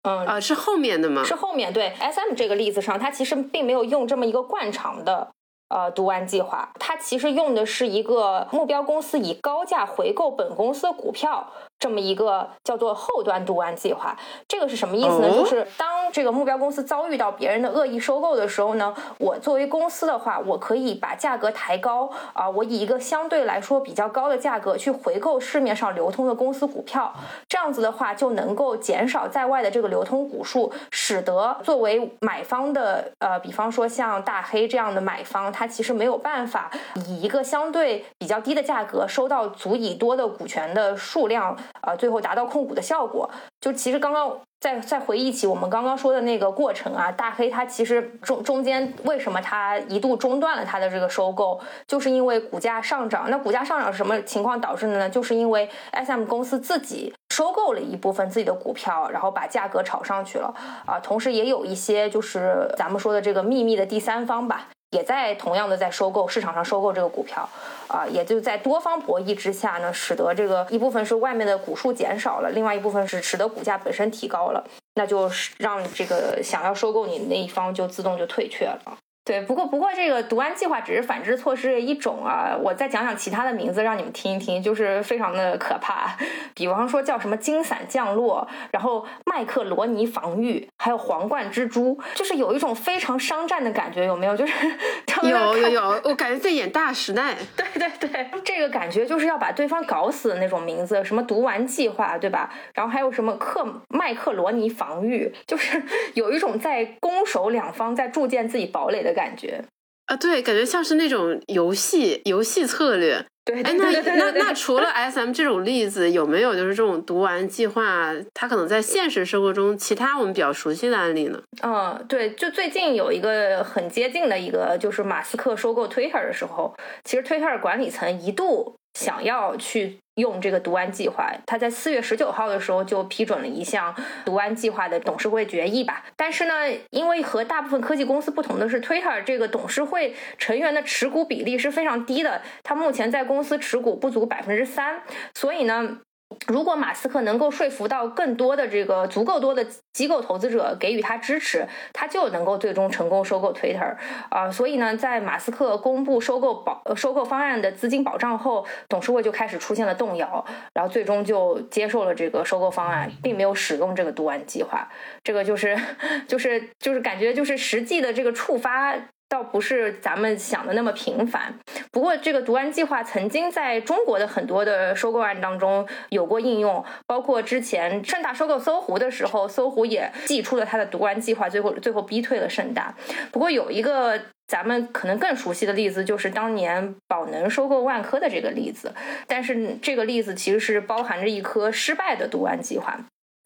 [0.03, 1.23] 嗯，啊，是后面的吗？
[1.23, 5.29] 是后面对 S M 这个例子上，它其实并没有用这么一个惯常的
[5.69, 14.15] 呃读完计划，它其实用的是一个目标公司以高价回购本公司的股票这么一个叫做后端读完计划。
[14.47, 15.27] 这个是什么意思呢？
[15.29, 27.13] 哦就是当这个目标公司遭遇到别人的恶意收购的时候呢，我作为公司的话，我可以把价格抬高啊、我以一个相对来说比较高的价格去回购市面上流通的公司股票，
[27.47, 36.71] 这样子的话就能够减少在外的这个流通股数，使得作为买方的呃，比方说像大黑这样的买方，他其实没有办法
[37.07, 43.29] 以一个相对比较低的价格收到足以多的股权的数量，呃，最后达到控股的效果。
[43.59, 53.29] 就其实刚刚再再回忆起我们刚刚说的那个过程啊，大黑它其实中中间为什么它一度中断了它的这个收购，就是因为股价上涨。
[53.29, 55.09] 那股价上涨是什么情况导致的呢？
[55.09, 60.53] 就是因为 SM 公司自己收购了一部分自己的股票，然后把价格炒上去了
[60.85, 60.99] 啊。
[60.99, 64.67] 同时也有一些就是咱们说的这个秘密的第三方吧。
[64.91, 67.47] 也在同样的在收购市场上收购这个股票，
[67.87, 74.63] 啊、也就在多方博弈之下呢，使得这个一部分是外面的股数减少了，另外一部分是使得股价本身提高了，
[74.95, 78.97] 那就是让这个想要收购你那一方就自动就退却了。
[79.27, 86.15] 对，不过不过这个读完计划只是反制措施的一种啊，我再讲讲其他的名字让你们听一听，就是非常的可怕。
[86.53, 94.37] 比方说叫什么金伞降落，然后麦克罗尼防御，还有皇冠蜘蛛，就是有一种非常商战的感觉，有没有？
[94.37, 94.53] 就是
[95.05, 97.35] 特别有有有，我感觉在演大时代。
[97.57, 102.49] 对对对，这个感觉就是要把对方搞死的那种名字，什么读完计划，对吧？
[102.73, 105.83] 然后还有什么克麦克罗尼防御，就是
[106.15, 109.63] 有一种在攻守两方在铸建自己堡垒的感觉。
[110.05, 113.25] 啊，对，感觉像是那种游戏游戏策略。
[113.43, 121.41] 对，哎， 那那那除了 S M 这种例子，有没有就是这种读完计划，它可能在现实生活中其他我们比较熟悉的案例呢？
[121.63, 133.95] 嗯，对，就最近有一个很接近的一个，就是马斯克收购 Twitter 的时候，其实 Twitter 管理层一度想要去用这个读完计划，他在四月十九号的时候就批准了一项
[134.25, 136.03] 读完计划的董事会决议吧。
[136.15, 136.53] 但是呢，
[136.89, 145.03] 因为和大部分科技公司不同的是，Twitter 这个董事会成员的持股比例是非常低的，他目前在公司持股不足百分之三，
[145.35, 145.99] 所以呢。
[146.47, 153.95] 如果马斯克能够说服到更多的这个足够多的机构投资者给予他支持，他就能够最终成功收购 Twitter
[154.29, 164.87] 啊、所以呢，在马斯克公布收购保收购方案的资金保障后，董事会就开始出现了动摇，然后最终就接受了这个收购方案，并没有使用这个读完计划。
[165.23, 165.77] 这个就是
[166.27, 168.95] 就是就是感觉就是实际的这个触发。
[169.29, 171.53] 倒不是咱们想的那么频繁，
[171.91, 182.95] 不过这个读完计划曾经在中国的很多的收购案当中有过应用，包括之前盛大收购搜狐的时候，搜狐也寄出了它的读完计划，最后最后逼退了盛大。
[183.31, 188.93] 不过有一个咱们可能更熟悉的例子，就是当年宝能收购万科的这个例子，
[189.27, 192.97] 但是这个例子其实是包含着一颗失败的读完计划。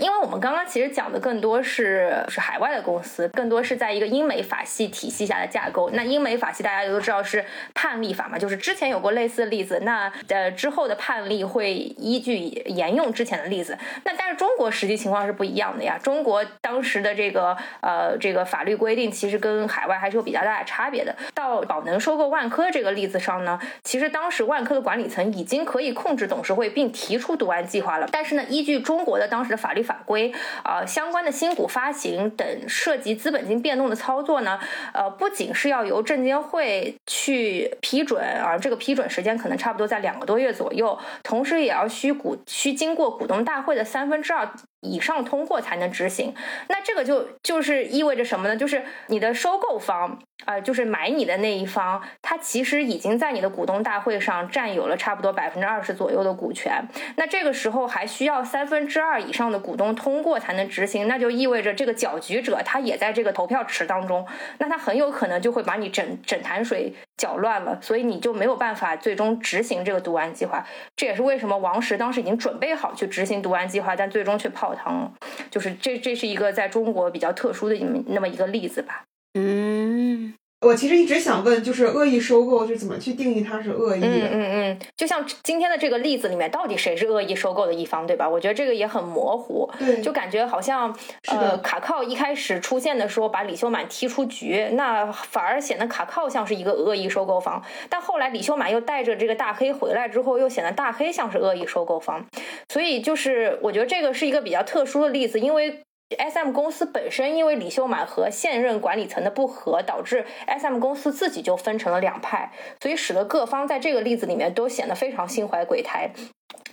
[0.02, 5.92] 因为我们刚刚其实讲的更多是是海外的公司，更多是在一个英美法系体系下的架构。
[5.92, 13.78] 那英美法系大家都知道是判例法嘛，就是之前有过类似的例子，那呃之后的判例会依据沿用之前的例子。
[14.04, 21.16] 那但是中国实际情况是不一样的呀，中国当时的这个呃这个法律规定其实跟海外还是有比较大的差别的。
[21.36, 34.60] 到宝能收购万科这个例子上呢，其实当时万科的管理层已经可以控制董事会并提出读完计划了，但是呢，依据中国的当时的法律法法规，啊，相关的新股发行等涉及资本金变动的操作呢，
[34.94, 44.50] 呃，不仅是要由证监会去批准，而这个批准时间可能差不多在两个多月左右，同时也要需股需经过股东大会的三分之二。
[44.82, 46.34] 以上通过才能执行，
[46.68, 48.56] 那这个就就是意味着什么呢？
[48.56, 56.84] 就是你的收购方，呃，就是买你的那一方，他其实已经在你的股东大会上占有了差不多百分之二十左右的股权。
[57.16, 64.26] 那这个时候还需要三分之二以上的股东通过才能执行，那就意味着这个搅局者他也在这个投票池当中，
[64.58, 66.92] 那他很有可能就会把你整整潭水
[67.22, 70.66] 搅乱了，所以你就没有办法最终执行这个毒丸计划。
[70.96, 74.74] 这也是为什么王石当时已经准备好去执行毒丸计划，但最终却泡。
[74.74, 75.12] 汤了，
[75.52, 77.76] 就是这，这是一个在中国比较特殊的
[78.08, 79.04] 那么一个例子吧。
[79.34, 80.34] 嗯。
[80.62, 84.08] 我其实一直想问，就是恶意收购是怎么去定义它是恶意的？
[84.08, 88.30] 嗯嗯嗯，就像今天的这个例子里面，到底谁是恶意收购的一方，对吧？
[88.30, 89.68] 我觉得这个也很模糊。
[89.80, 90.96] 对，就感觉好像
[91.28, 97.64] 呃，卡靠一开始出现的时候把李秀满踢出局，那反而显得卡靠像是一个恶意收购方。
[97.90, 102.24] 但后来李秀满又带着这个大黑回来之后，又显得大黑像是恶意收购方。
[102.72, 105.82] 所以就是我觉得这个是一个比较特殊的例子，因为。
[106.18, 112.52] S M 公司本身因为李秀满和现任管理层的不和，导致 S M 公司自己就分成了两派，
[112.82, 116.12] 所以使得各方在这个例子里面都显得非常心怀鬼胎，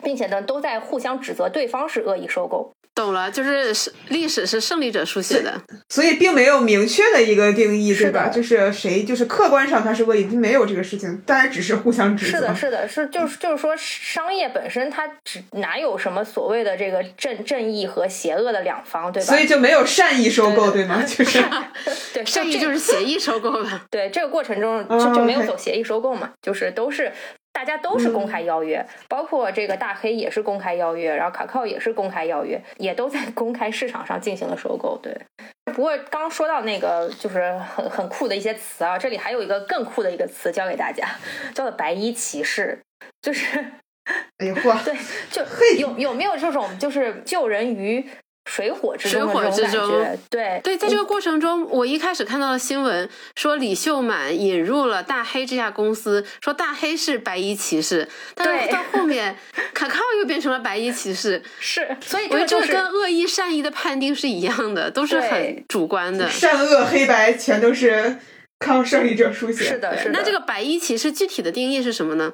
[0.03, 2.72] 并且呢都在互相指责对方是恶意收购。
[2.99, 5.55] 懂了，就是是历史是胜利者书写的，
[5.88, 8.26] 所以并没有明确的一个定义，对吧？
[8.28, 12.38] 就是谁，就是客观上他是恶意，并没有这个事情，大家只是互相指责。
[12.38, 19.26] 是的，是的，是就是就是说，商业本身它只哪有什么所谓的这个正正义和邪恶的两方，对吧？
[19.28, 21.01] 所以就没有善意收购，对吗？
[21.07, 21.40] 就是
[22.12, 23.86] 对，善意就是协议收购了。
[23.88, 27.12] 对，这个过程中就就没有走协议收购嘛，就是都是。
[27.59, 34.96] 大家都是公开邀约，包括这个大黑也是公开邀约，然后卡靠也是公开邀约，也都在 公开市场上进行了收购。
[35.02, 35.12] 对，
[35.74, 41.04] 不过刚说到那个就是很很酷的一些词啊，这里还有一个更酷的一个词教给大家，
[41.52, 42.78] 叫做白衣骑士，
[43.20, 43.59] 就是，
[44.36, 44.94] 哎呀嚯，对，
[45.28, 45.42] 就
[45.80, 48.09] 有有没有这种就是救人于。
[48.49, 59.36] 水火之中，水火之中，对对，在这个过程中，我一开始看到的新闻说李秀满引入了大黑这家公司，说大黑是白衣骑士，但是到后面
[59.74, 68.16] 卡靠又变成了白衣骑士， 是，所以我觉得跟恶意善意的判定是一样的，都是很主观的，善恶黑白全都是
[68.59, 69.64] 靠胜利者书写。
[69.64, 70.11] 是的，是的。
[70.12, 72.32] 那这个白衣骑士具体的定义是什么呢？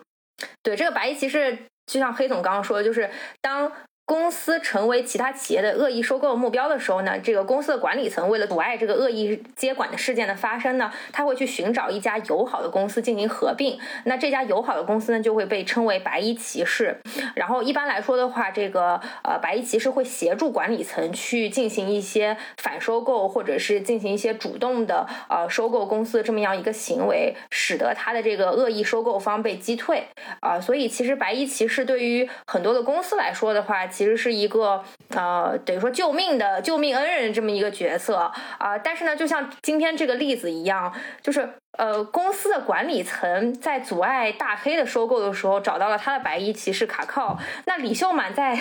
[0.63, 3.11] 对，这个白衣骑士就像黑总刚刚说的，就是
[3.41, 3.73] 当。
[4.07, 13.79] 公司成为其他企业的恶意收购目标的时候呢，这个公司的管理层为了阻碍这个恶意接管的事件的发生呢，他会去寻找一家友好的公司进行合并。
[14.05, 17.01] 那这家友好的公司呢，就会被称为白衣骑士。
[17.35, 30.09] 然后一般来说的话，这个呃白衣骑士会协助管理层去进行一些反收购，或者是进行一些主动的呃收购公司这么样一个行为，使得他的这个恶意收购方被击退
[30.41, 30.61] 啊。
[30.61, 38.17] 所以其实白衣骑士对于很多的公司来说的话，其实是一个呃，等于说救命的救命恩人这么一个角色
[38.59, 40.93] 啊，但是呢，就像今天这个例子一样，
[41.23, 41.49] 就是。
[41.77, 47.39] 呃，公司的管理层在阻碍大黑的收购的时候，找到了他的白衣骑士卡靠。
[47.67, 48.59] 那李秀满在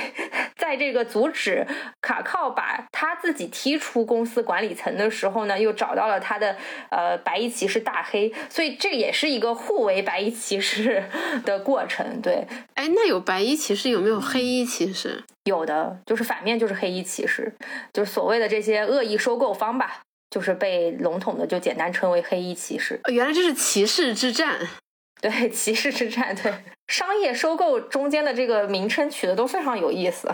[0.55, 1.65] 在这个阻止
[2.01, 6.55] 卡靠把他自己踢出公司管理层的时候呢，又找到了他的
[6.89, 8.33] 呃白衣骑士大黑。
[8.49, 11.03] 所以这也是一个互为白衣骑士
[11.45, 12.21] 的过程。
[12.21, 15.23] 对，哎，那有白衣骑士，有没有黑衣骑士？
[15.43, 17.53] 有的，就是反面就是黑衣骑士，
[17.91, 20.01] 就是所谓的这些恶意收购方吧。
[20.33, 24.67] 就是被笼统的就简单称为黑衣骑士，原来这是骑士之战，
[25.21, 26.51] 对，骑士之战，对，
[26.87, 30.27] 商业收购中间的这个名称取的都非常有意思。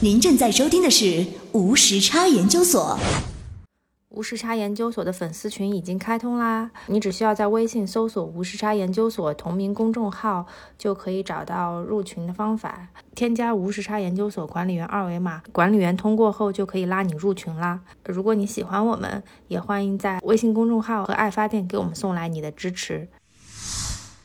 [0.00, 2.98] 您正在收听的是无时差研究所。
[4.14, 6.70] 无时差研究所的粉丝群已经开通啦！
[6.86, 10.46] 你只需要在微信搜索“无时差研究所”同名公众号，
[10.76, 12.88] 就可以找到入群的方法。
[13.14, 17.80] 添加“无时差研究所”管理员二维码，管理员通过后就可以拉你入群啦。
[18.04, 23.08] 如果你喜欢我们，也欢迎在微信公众号和爱发电给我们送来你的支持。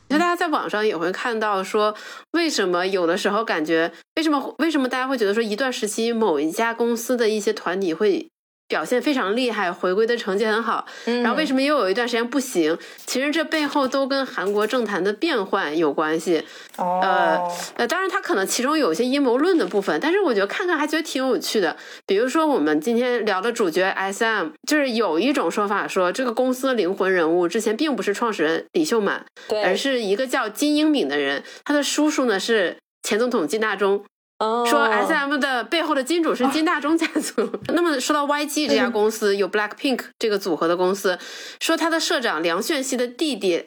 [0.09, 1.95] 就大家在网上也会看到说，
[2.31, 8.27] 为什么有的时候感觉，为什么为什么大家会觉得说，一段时期某一家公司的一些团体会。
[8.67, 10.85] 表现非常厉害，回归的成绩很好。
[11.05, 12.77] 然后为什么又有一段时间不行？
[13.05, 16.43] 其实这背后都跟韩国政坛的变换有关系。
[16.75, 17.39] 呃
[17.75, 21.77] 呃，当然他可能其中有一些阴谋论的部分，但是我觉得看看还觉得挺有趣的。
[22.05, 29.25] 比如说我们今天聊的主角 SM，就是有一种说法说，这个公司灵魂人物之前并不是创始人李秀满，
[29.63, 34.03] 而是一个叫金英敏的人，他的叔叔呢是前总统金大中。
[34.39, 34.65] 哦。
[34.65, 37.49] 说 S M 的背后的金主是金大中家族。
[37.73, 41.17] 那么说到 Y G 这家公司，有 Black Pink 这个组合的公司，
[41.59, 43.65] 说他的社长梁炫熙的弟弟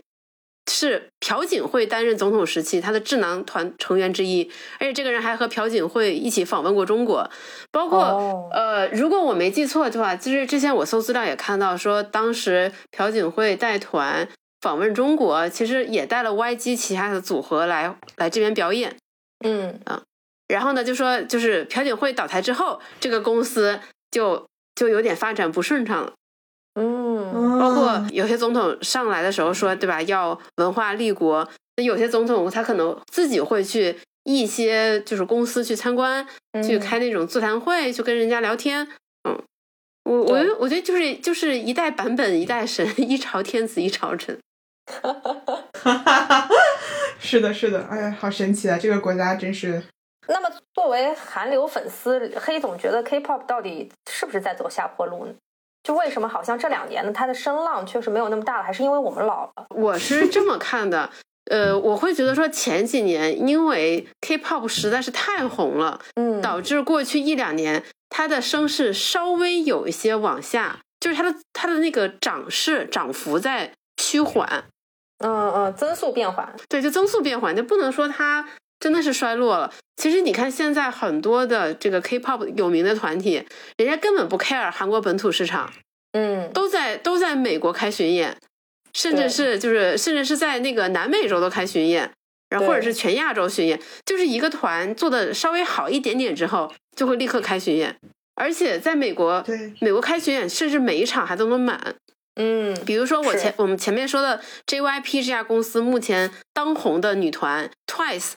[0.70, 4.48] 是朴槿惠担任总统时期他的智囊团成员之一，
[4.78, 7.28] 而且这个人还和朴槿惠一起访问过中国，
[7.72, 8.48] 包括、哦。
[8.52, 14.28] 呃，如果我没记错的话，就是之前我搜资料也看到说，当时朴槿惠带团
[14.60, 18.96] 访问中国，其实也带了 YG 旗下的组合来来这边表演。
[19.44, 19.80] 嗯
[20.50, 23.78] 然后呢，就说就是朴槿惠倒台之后，这个公司
[24.10, 24.44] 就
[24.74, 26.12] 就有点发展不顺畅了。
[26.80, 30.00] 嗯包括有些总统上来的时候说，对吧？
[30.02, 31.48] 要文化立国。
[31.76, 36.26] 那有些总统他可能自己会去一些就是公司去参观，
[36.64, 38.86] 去嗯开那种座谈会，去跟人家聊天。
[39.28, 39.38] 嗯，
[40.04, 44.38] 我我觉得我觉得就是就是一代版本一代神，一朝天子一朝臣。
[47.20, 48.78] 是的，是的，哎呀，好神奇啊！
[48.78, 49.82] 这个国家真是，
[50.28, 55.34] 那么作为韩流粉丝，黑总觉得 K-pop 到底是不是在走下坡路呢？
[55.82, 58.62] 就为什么好像这两年呢，它的声浪确实没有那么大了？
[58.62, 59.66] 还是因为我们老了？
[59.70, 61.10] 我是这么看的，
[61.50, 74.64] 呃，我会觉得说前几年因为 K-pop 实在是太红了，嗯，导致过去一两年它的声势稍微有一些往下，就是它的它的那个涨势涨幅在趋缓，
[75.18, 76.54] 嗯嗯，增速变缓。
[76.68, 78.46] 对，就增速变缓，就不能说它
[78.80, 79.72] 真的是衰落了。
[79.96, 83.44] 其实你看现在很多的这个 K-pop 有名的团体，
[83.76, 85.70] 人家根本不 care 韩国本土市场，
[86.12, 86.50] 嗯。
[86.52, 88.36] 都在都在美国开巡演，
[88.94, 92.10] 甚至是就是甚至是在那个南美洲都开巡演，
[92.48, 97.96] 然后或者是全亚洲巡演，就是一个团做的稍微好一点点之后，就会立刻开巡演，
[98.34, 101.94] 而且在美国，对，美国开巡演甚至每一场还都能满。
[102.36, 108.32] 嗯比如说我前我们前面说的 JYP 这家公司目前当红的女团 Twice，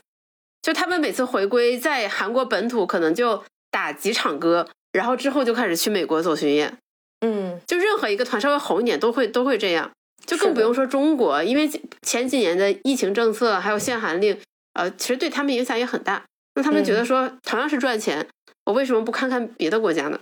[0.63, 6.75] 就他们每次回归在韩国本土可能就打几场歌，然后之后就开始去美国走巡演。
[7.21, 9.91] 嗯就任何一个团稍微红一点都会都会这样，
[10.25, 11.69] 就更不用说中国，因为
[12.01, 14.37] 前几年的疫情政策还有限韩令，
[14.73, 16.23] 呃，其实对他们影响也很大。
[16.55, 18.27] 那他们觉得嗯说，同样是赚钱，
[18.65, 20.19] 我为什么不看看别的国家呢？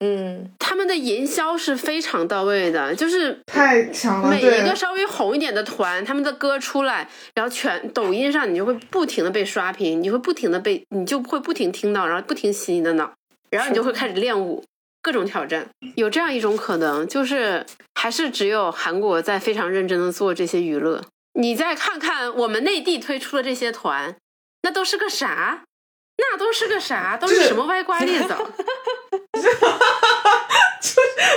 [0.00, 13.12] 嗯他们的营销是非常到位的，就是太强了，每一个稍微红一点的团，他们的歌出来，然后全抖音上你就会不停的被刷屏，你会不停的被，你就会不停听到，然后不停洗你的脑，
[13.50, 14.64] 然后你就会开始练舞，
[15.02, 15.66] 各种挑战。
[15.96, 17.64] 有这样一种可能，就是
[17.94, 21.02] 还是只有韩国在非常认真的做这些娱乐。
[21.34, 24.16] 你再看看我们内地推出的这些团，
[24.62, 25.64] 那都是个啥？
[26.16, 27.16] 那都是个啥？
[27.16, 28.50] 都是什么歪瓜裂枣？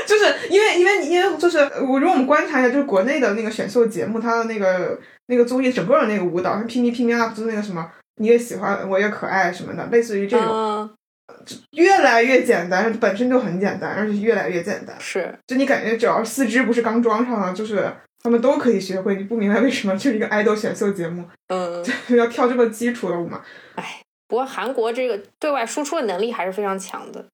[0.05, 10.89] 就是因为因为因为就是我如果我们观察一下，就是国内的那个选秀节目，它的那个那个综艺整个的那个舞蹈，像 P 咪 P 咪 up 就是那个什么你也喜欢我也可爱什么的，类似于这种，嗯
[11.71, 14.95] 越来越简单，本身就很简单，而且越来越简单。
[14.99, 17.93] 是就你感觉只要四肢不是刚装上了，就是
[18.23, 19.15] 他们都可以学会。
[19.15, 21.85] 你不明白为什么就是一个爱豆选秀节目嗯，
[22.17, 23.41] 要跳这么基础的舞嘛？
[23.75, 27.25] 哎，不过韩国这个对外输出的能力还是非常强的。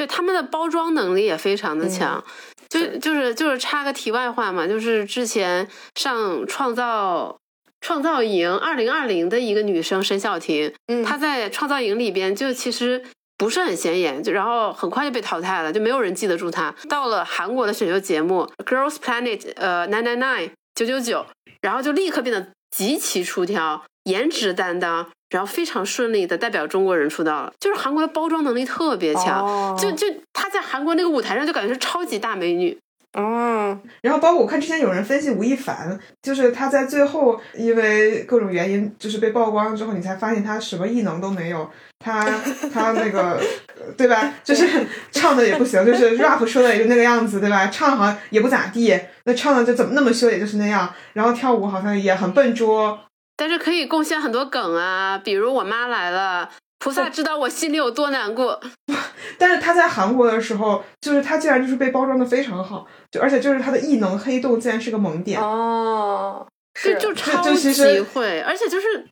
[0.00, 2.24] 对他们的包装能力也非常的强，
[2.70, 7.36] 就就是就是插个题外话嘛，就是之前上创造
[7.82, 13.04] 创造营二零二零的一个女生申晓婷，嗯她在创造营里边就其实
[13.36, 16.74] 不是很显眼，就然后很快就被淘汰了，就没有人记得住她。
[16.88, 21.26] 到了韩国的选秀节目 Girls Planet 呃 Nine Nine Nine 九九九，
[21.60, 25.10] 然后就立刻变得极其出挑，颜值担当。
[25.30, 32.76] 然后非常顺利的代表中国人出道了，就是韩国的包装能力特别强，哦就就她在韩国那个舞台上就感觉是超级大美女，
[33.16, 41.68] 嗯然后包括我看之前有人分析吴亦凡，就是他在最后因为各种原因就是被曝光之后，你才发现他什么异能都没有，
[41.98, 42.28] 他
[42.72, 43.40] 他那个
[43.78, 44.32] 呃对吧？
[44.44, 44.66] 就是
[45.10, 47.68] 唱的也不行，就是 rap 说的也就那个样子，对吧？
[47.68, 52.98] 唱好像也不咋地，那唱的就怎么那么秀，也就是那样，然后跳舞好像也很笨拙，
[53.40, 58.60] 但是可以贡献很多梗啊，比如我妈来了，菩萨知道我心里有多难过。
[59.38, 69.06] 但是他在韩国的时候，就是他竟然就是被包装的非常好，就而且就是他的异能黑洞竟然是个萌点，哦，就是就超级会，而且就是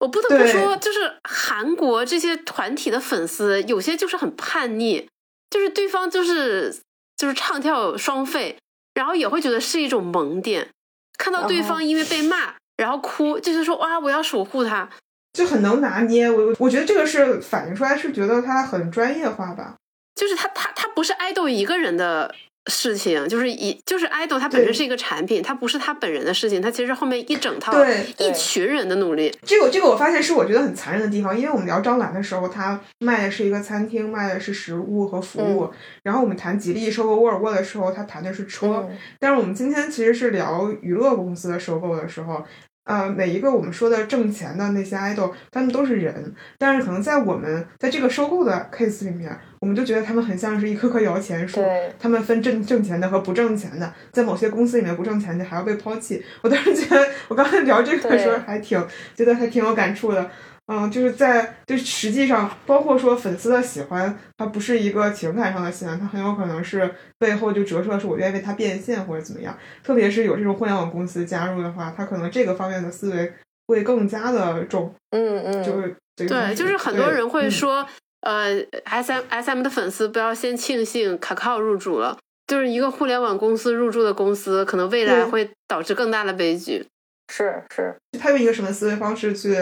[0.00, 5.08] 我不得不说，就是韩国这些团体的粉丝有些就是很叛逆，
[5.50, 6.80] 就是对方就是
[7.16, 8.58] 就是唱跳双废，
[8.94, 10.68] 然后也会觉得是一种萌点，
[11.16, 11.62] 看到对哦。
[11.62, 14.88] 方因为被骂然后哭，就是说哇我要守护他，
[15.34, 16.30] 就很能拿捏。
[16.30, 19.74] 我我觉得这个是反映出来是觉得他很专业化吧。
[20.14, 22.34] 就是他他他不是爱豆一个人的
[22.70, 29.32] 事情，就是一就是 idol 它本身是一个产品，他不是他本人的事情，他其实后面一整套对一群人的努力。
[29.44, 35.70] 这个这个我发现是我觉得很残忍的地方，因为我们聊张兰的时候，他卖的是一个餐厅，卖的是食物和服务，
[36.02, 42.44] 然后我们谈吉利收购沃尔沃的时候，他谈的是车，嗯但是我们今天其实是聊娱乐公司的收购的时候。
[42.88, 49.30] 呃，每一个我们说的挣钱的那些 idol，他们都是人，但是可能在我们在这个收购的 case 里面，
[49.60, 56.24] 我们就觉得他们很像是一棵棵摇钱树对，他们分挣挣钱的和不挣钱的，在某些公司里面不挣钱的还要被抛弃。
[56.40, 58.82] 我当时觉得，我刚才聊这个的时候还挺
[59.14, 60.30] 觉得还挺有感触的。
[60.70, 69.56] 嗯，就是在就实际上，包括说粉丝的喜欢，它不是一个情感上的喜欢，它很有可能是背后就折射是我愿意为他变现或者怎么样。
[69.82, 73.32] 特别是有这种互联网公司加入的话，他可能这个方面的思维
[73.66, 77.86] 会更加的重，嗯嗯，就是对，就是很多人会说，
[78.20, 86.84] 呃，S M S M 的粉丝不要先庆幸卡靠入主了，就是一个互联网公司入驻的公司，可能未来会导致更大的悲剧。
[87.32, 89.54] 是是，他用一个什么思维方式去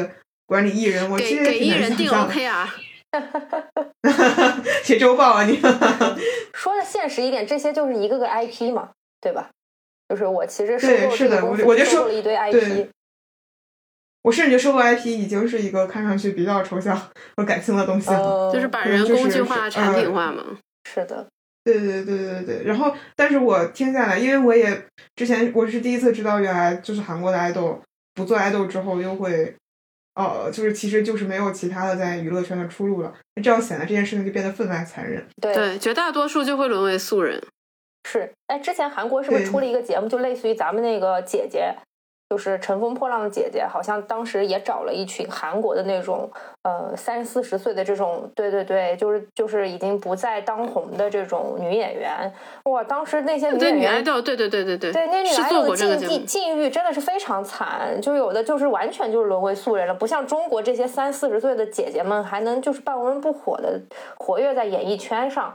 [0.46, 2.68] 管理艺人，我其给给实也挺难艺人定 OKR，
[4.84, 5.60] 写周报啊你。
[6.54, 8.90] 说的现实一点，这些就是一个个 IP 嘛，
[9.20, 9.50] 对吧？
[10.08, 12.86] 就是我其实收对是的购这个公司，我我就说收购了一堆 IP，
[14.22, 16.96] 我甚至觉得收购 IP 已经是一个看上去比较抽象
[17.36, 18.18] 和感性的东西了。
[18.18, 20.44] 呃，就是把人工具化、产品呃化嘛。
[20.88, 21.26] 是的，
[21.64, 22.64] 对对对对对对。
[22.64, 24.86] 然后，但是我听下来，因为我也
[25.16, 27.82] 之前我是第一次知道，原来就是韩国的爱豆
[28.14, 29.52] 不做爱豆之后又会，
[30.16, 33.14] 呃，就是其实就是没有其他的在娱乐圈的出路了。
[33.36, 35.24] 那这样显得这件事情就变得分外残忍。
[35.40, 37.40] 对对，绝大多数就会沦为素人。
[38.08, 38.32] 是。
[38.46, 41.74] 哎，之前韩国是不是出了一个节目，就类似于咱们那个姐姐？
[42.28, 46.28] 就是乘风破浪的姐姐，好像当时也找了一群韩国的那种，
[46.62, 52.32] 呃，三四十岁的这种，对对对，就是就是已经不再当红的这种女演员。
[52.64, 56.26] 哇，当时那些女演员女爱豆，对对对对对，对，那女孩有过这个节目境地。
[56.26, 63.80] 境遇真的是非常惨，就有的就是完全就是沦为素人了，不像中国这些三四十岁的姐姐们还能就是半温不火的
[64.18, 65.54] 活跃在演艺圈上，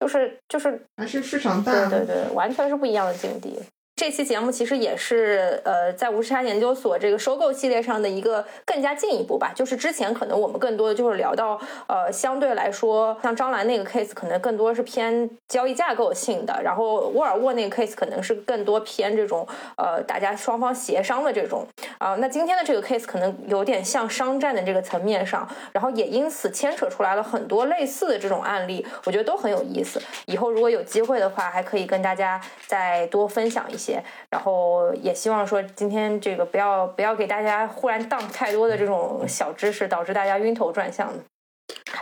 [0.00, 3.56] 就是就是还是市场大，对对对，完全是不一样的境地。
[3.98, 9.50] 这期节目其实也是呃，在无差研究所这个收购系列上的一个更加进一步吧。
[9.52, 19.44] 就是之前可能我们更多的就是聊到呃，相对来说，像张兰那个 case 可能更多是偏交易架构性的，然后沃尔沃那个 case 可能是更多偏这种
[19.76, 21.66] 呃大家双方协商的这种
[21.98, 30.00] 啊、那今天的这个 case 可能有点像商战的这个层面上，然后也因此牵扯出来了很多类似的这种案例，我觉得都很有意思。
[30.26, 33.87] 以后如果有机会的话，还可以跟大家再多分享一些。
[34.30, 41.22] 然后也希望说今天这个不要不要给大家忽然荡太多的这种小知识，导致大家晕头转向的。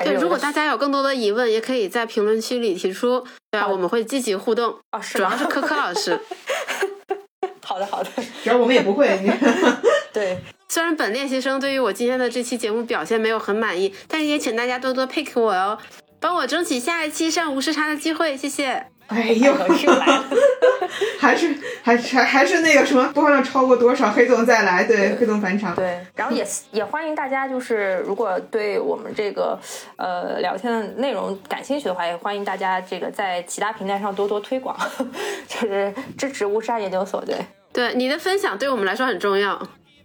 [0.05, 3.21] 对，如果大家有更多的疑问，也可以在评论区里提出，
[3.51, 3.67] 对吧？
[3.67, 4.77] 好我们会积极互动。
[4.93, 6.19] 哦，是主要是科科老师，
[7.65, 8.11] 好的好的，
[8.45, 9.19] 主要我们也不会。
[10.13, 15.79] 对，虽然本练习生对于我今天的这期节目表现没有很满意，但是也请大家多多 pick 我哦，
[16.21, 18.87] 帮我争取下一期上无时差的机会，谢谢。
[19.09, 20.25] 哎呦， 是来了。
[21.19, 25.75] 还是还是还还是那个什么播放量超过多少，黑总再来，对，黑总返场。
[25.75, 29.59] 对，然后也也欢迎大家，就是如果对我们这个
[29.97, 34.77] 呃聊天的内容感兴趣的话，也欢迎大家这个在其他平台上多多推广，
[35.49, 37.25] 就是支持乌沙研究所。
[37.25, 37.37] 对，
[37.73, 39.59] 对你的分享对我们来说很重要。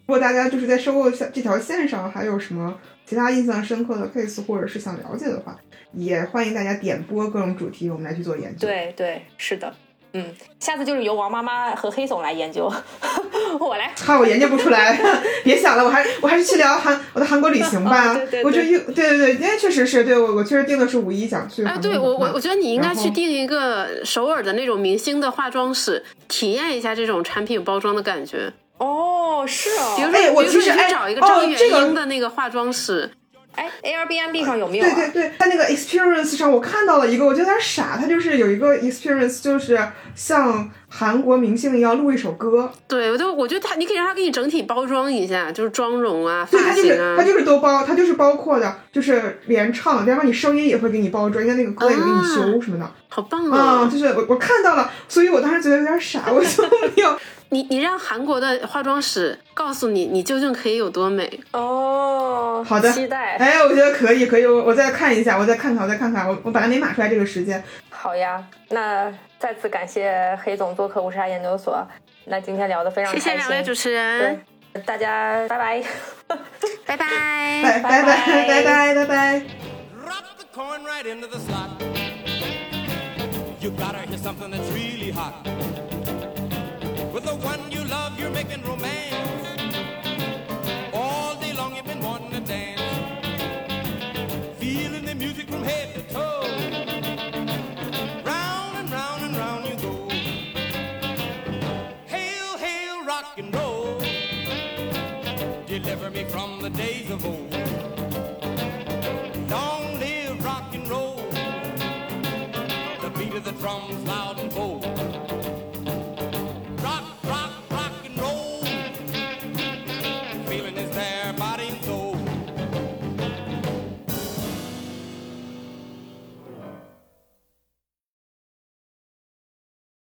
[0.08, 2.76] 如果大家就是在收购线这条线上还有什么
[3.12, 5.54] 其他印象深刻的 case，或者是想了解的话，
[5.92, 9.74] 也欢迎大家点播各种主题，我们来去做研究。，对对，是的。
[10.14, 10.26] 嗯，
[10.62, 12.72] 下次就是由王妈妈和黑总来研究，
[13.60, 13.94] 我来。
[13.98, 14.98] 哈，我研究不出来，
[15.44, 18.14] 别想了，我还我还是去聊韩我的韩国旅行吧。
[18.16, 28.54] 哦对对对我这又对对对，因为确实是对我我确实定的是五一想去哎，韩国玩对我我我觉得你应该去定一个首尔的那种明星的化妆室，体验一下这种产品包装的感觉。
[28.84, 29.94] 哦，是哦。
[29.96, 33.10] 比如说，哎我其实去找一个哦张元英的那个化妆师，
[33.54, 34.92] 哎，Airbnb 上有没有啊？
[34.96, 39.78] 对对对，在那个 experience 上，我看到了一个，我觉得有点傻，他就是有一个 experience，就是
[40.16, 47.24] 像韩国明星一样录一首歌，对我就我觉得他，你可以让他给你整体包装一下，就是妆容啊、对，发它就是型啊它。
[47.24, 53.90] 就是都包，他就是包括的，就是连唱，然后你声音也会给你包装，因为那个歌也给你修什么的，好棒啊、啊！
[53.92, 57.18] 就是我我看到了，所以我当时觉得有点傻，我就没有。
[57.52, 61.40] 你你让韩国的化妆师告诉你，你究竟可以有多美。
[61.52, 63.36] 哦，好的期待。
[63.36, 67.62] 哎，我觉得可以，可以，我我再看一下，我再看看，我再看看，我我本来没码出来这个时间。
[67.90, 71.86] 好呀，那再次感谢黑总做客乌沙研究所。
[72.26, 74.42] 那今天聊得非常开心，谢谢两位主持人，
[74.86, 75.84] 大家拜 拜。
[76.86, 77.06] 拜拜。
[77.64, 79.42] 拜拜拜拜拜拜拜。
[80.06, 80.24] Drop
[87.12, 89.60] With the one you love, you're making romance.
[90.94, 92.82] All day long, you've been wanting to dance.
[94.58, 96.01] Feeling the music from head